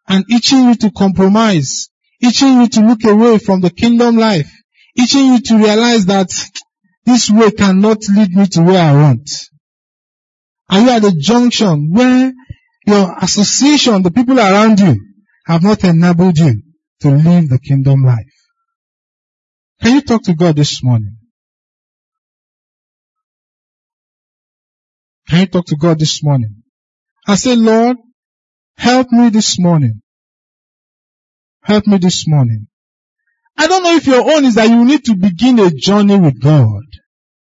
and 0.07 0.25
itching 0.31 0.69
you 0.69 0.75
to 0.75 0.91
compromise, 0.91 1.89
itching 2.21 2.61
you 2.61 2.67
to 2.69 2.81
look 2.81 3.03
away 3.03 3.37
from 3.37 3.61
the 3.61 3.69
kingdom 3.69 4.17
life, 4.17 4.51
itching 4.95 5.27
you 5.27 5.39
to 5.41 5.57
realize 5.57 6.07
that 6.07 6.29
this 7.07 7.31
way 7.31 7.51
cannot 7.51 7.99
lead 8.09 8.31
me 8.35 8.45
to 8.47 8.61
where 8.61 8.83
I 8.83 8.93
want. 9.01 9.31
Are 10.69 10.81
you 10.81 10.89
at 10.89 11.01
the 11.01 11.11
junction 11.13 11.89
where 11.93 12.33
your 12.85 13.15
association, 13.21 14.03
the 14.03 14.11
people 14.11 14.37
around 14.37 14.81
you, 14.81 14.99
have 15.45 15.63
not 15.63 15.85
enabled 15.85 16.37
you 16.37 16.61
to 16.99 17.09
live 17.09 17.47
the 17.47 17.59
kingdom 17.59 18.03
life? 18.03 18.35
Can 19.81 19.95
you 19.95 20.01
talk 20.01 20.23
to 20.23 20.33
God 20.33 20.57
this 20.57 20.83
morning? 20.83 21.15
Can 25.29 25.39
you 25.39 25.47
talk 25.47 25.65
to 25.67 25.77
God 25.77 25.99
this 25.99 26.21
morning? 26.21 26.63
I 27.25 27.35
say, 27.35 27.55
Lord, 27.55 27.97
help 28.77 29.11
me 29.11 29.29
this 29.29 29.57
morning. 29.57 30.01
Help 31.63 31.87
me 31.87 31.97
this 31.99 32.27
morning. 32.27 32.67
I 33.57 33.67
don't 33.67 33.83
know 33.83 33.95
if 33.95 34.07
your 34.07 34.31
own 34.31 34.45
is 34.45 34.55
that 34.55 34.69
you 34.69 34.85
need 34.85 35.05
to 35.05 35.15
begin 35.15 35.59
a 35.59 35.69
journey 35.71 36.19
with 36.19 36.41
God. 36.41 36.83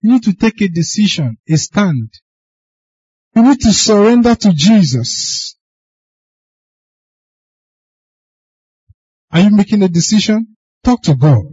You 0.02 0.14
need 0.14 0.24
to 0.24 0.34
take 0.34 0.62
a 0.62 0.68
decision, 0.70 1.38
a 1.50 1.58
stand. 1.58 2.12
You 3.36 3.44
need 3.44 3.60
to 3.62 3.74
surrender 3.74 4.36
to 4.36 4.54
Jesus. 4.54 5.58
Are 9.32 9.42
you 9.42 9.52
making 9.52 9.84
a 9.84 9.90
decision? 9.90 10.56
Talk 10.84 11.02
to 11.04 11.16
God. 11.16 11.46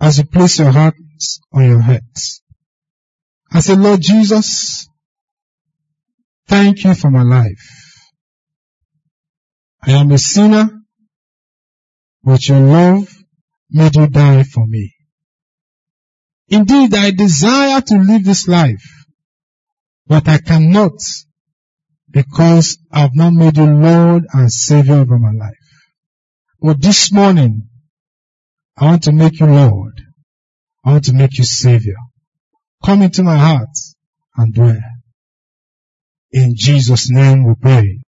as 0.00 0.18
you 0.18 0.24
place 0.24 0.58
your 0.58 0.72
hands 0.72 1.40
on 1.52 1.64
your 1.64 1.80
head. 1.80 2.02
I 3.52 3.60
say, 3.60 3.76
Lord 3.76 4.00
Jesus, 4.00 4.88
thank 6.48 6.84
you 6.84 6.94
for 6.94 7.10
my 7.10 7.22
life. 7.22 8.02
I 9.82 9.92
am 9.92 10.10
a 10.10 10.18
sinner, 10.18 10.75
but 12.26 12.48
your 12.48 12.58
love 12.58 13.08
made 13.70 13.94
you 13.94 14.08
die 14.08 14.42
for 14.42 14.66
me. 14.66 14.92
Indeed, 16.48 16.92
I 16.92 17.12
desire 17.12 17.80
to 17.80 17.98
live 17.98 18.24
this 18.24 18.48
life, 18.48 19.06
but 20.08 20.28
I 20.28 20.38
cannot 20.38 20.98
because 22.10 22.78
I've 22.90 23.14
not 23.14 23.32
made 23.32 23.56
you 23.56 23.66
Lord 23.66 24.24
and 24.32 24.52
Savior 24.52 24.94
over 24.94 25.20
my 25.20 25.30
life. 25.30 25.54
But 26.60 26.82
this 26.82 27.12
morning, 27.12 27.68
I 28.76 28.86
want 28.86 29.04
to 29.04 29.12
make 29.12 29.38
you 29.38 29.46
Lord. 29.46 30.00
I 30.84 30.92
want 30.92 31.04
to 31.04 31.12
make 31.12 31.38
you 31.38 31.44
Savior. 31.44 31.96
Come 32.84 33.02
into 33.02 33.22
my 33.22 33.36
heart 33.36 33.76
and 34.36 34.52
dwell. 34.52 34.82
In 36.32 36.54
Jesus' 36.56 37.08
name 37.08 37.44
we 37.44 37.54
pray. 37.54 38.00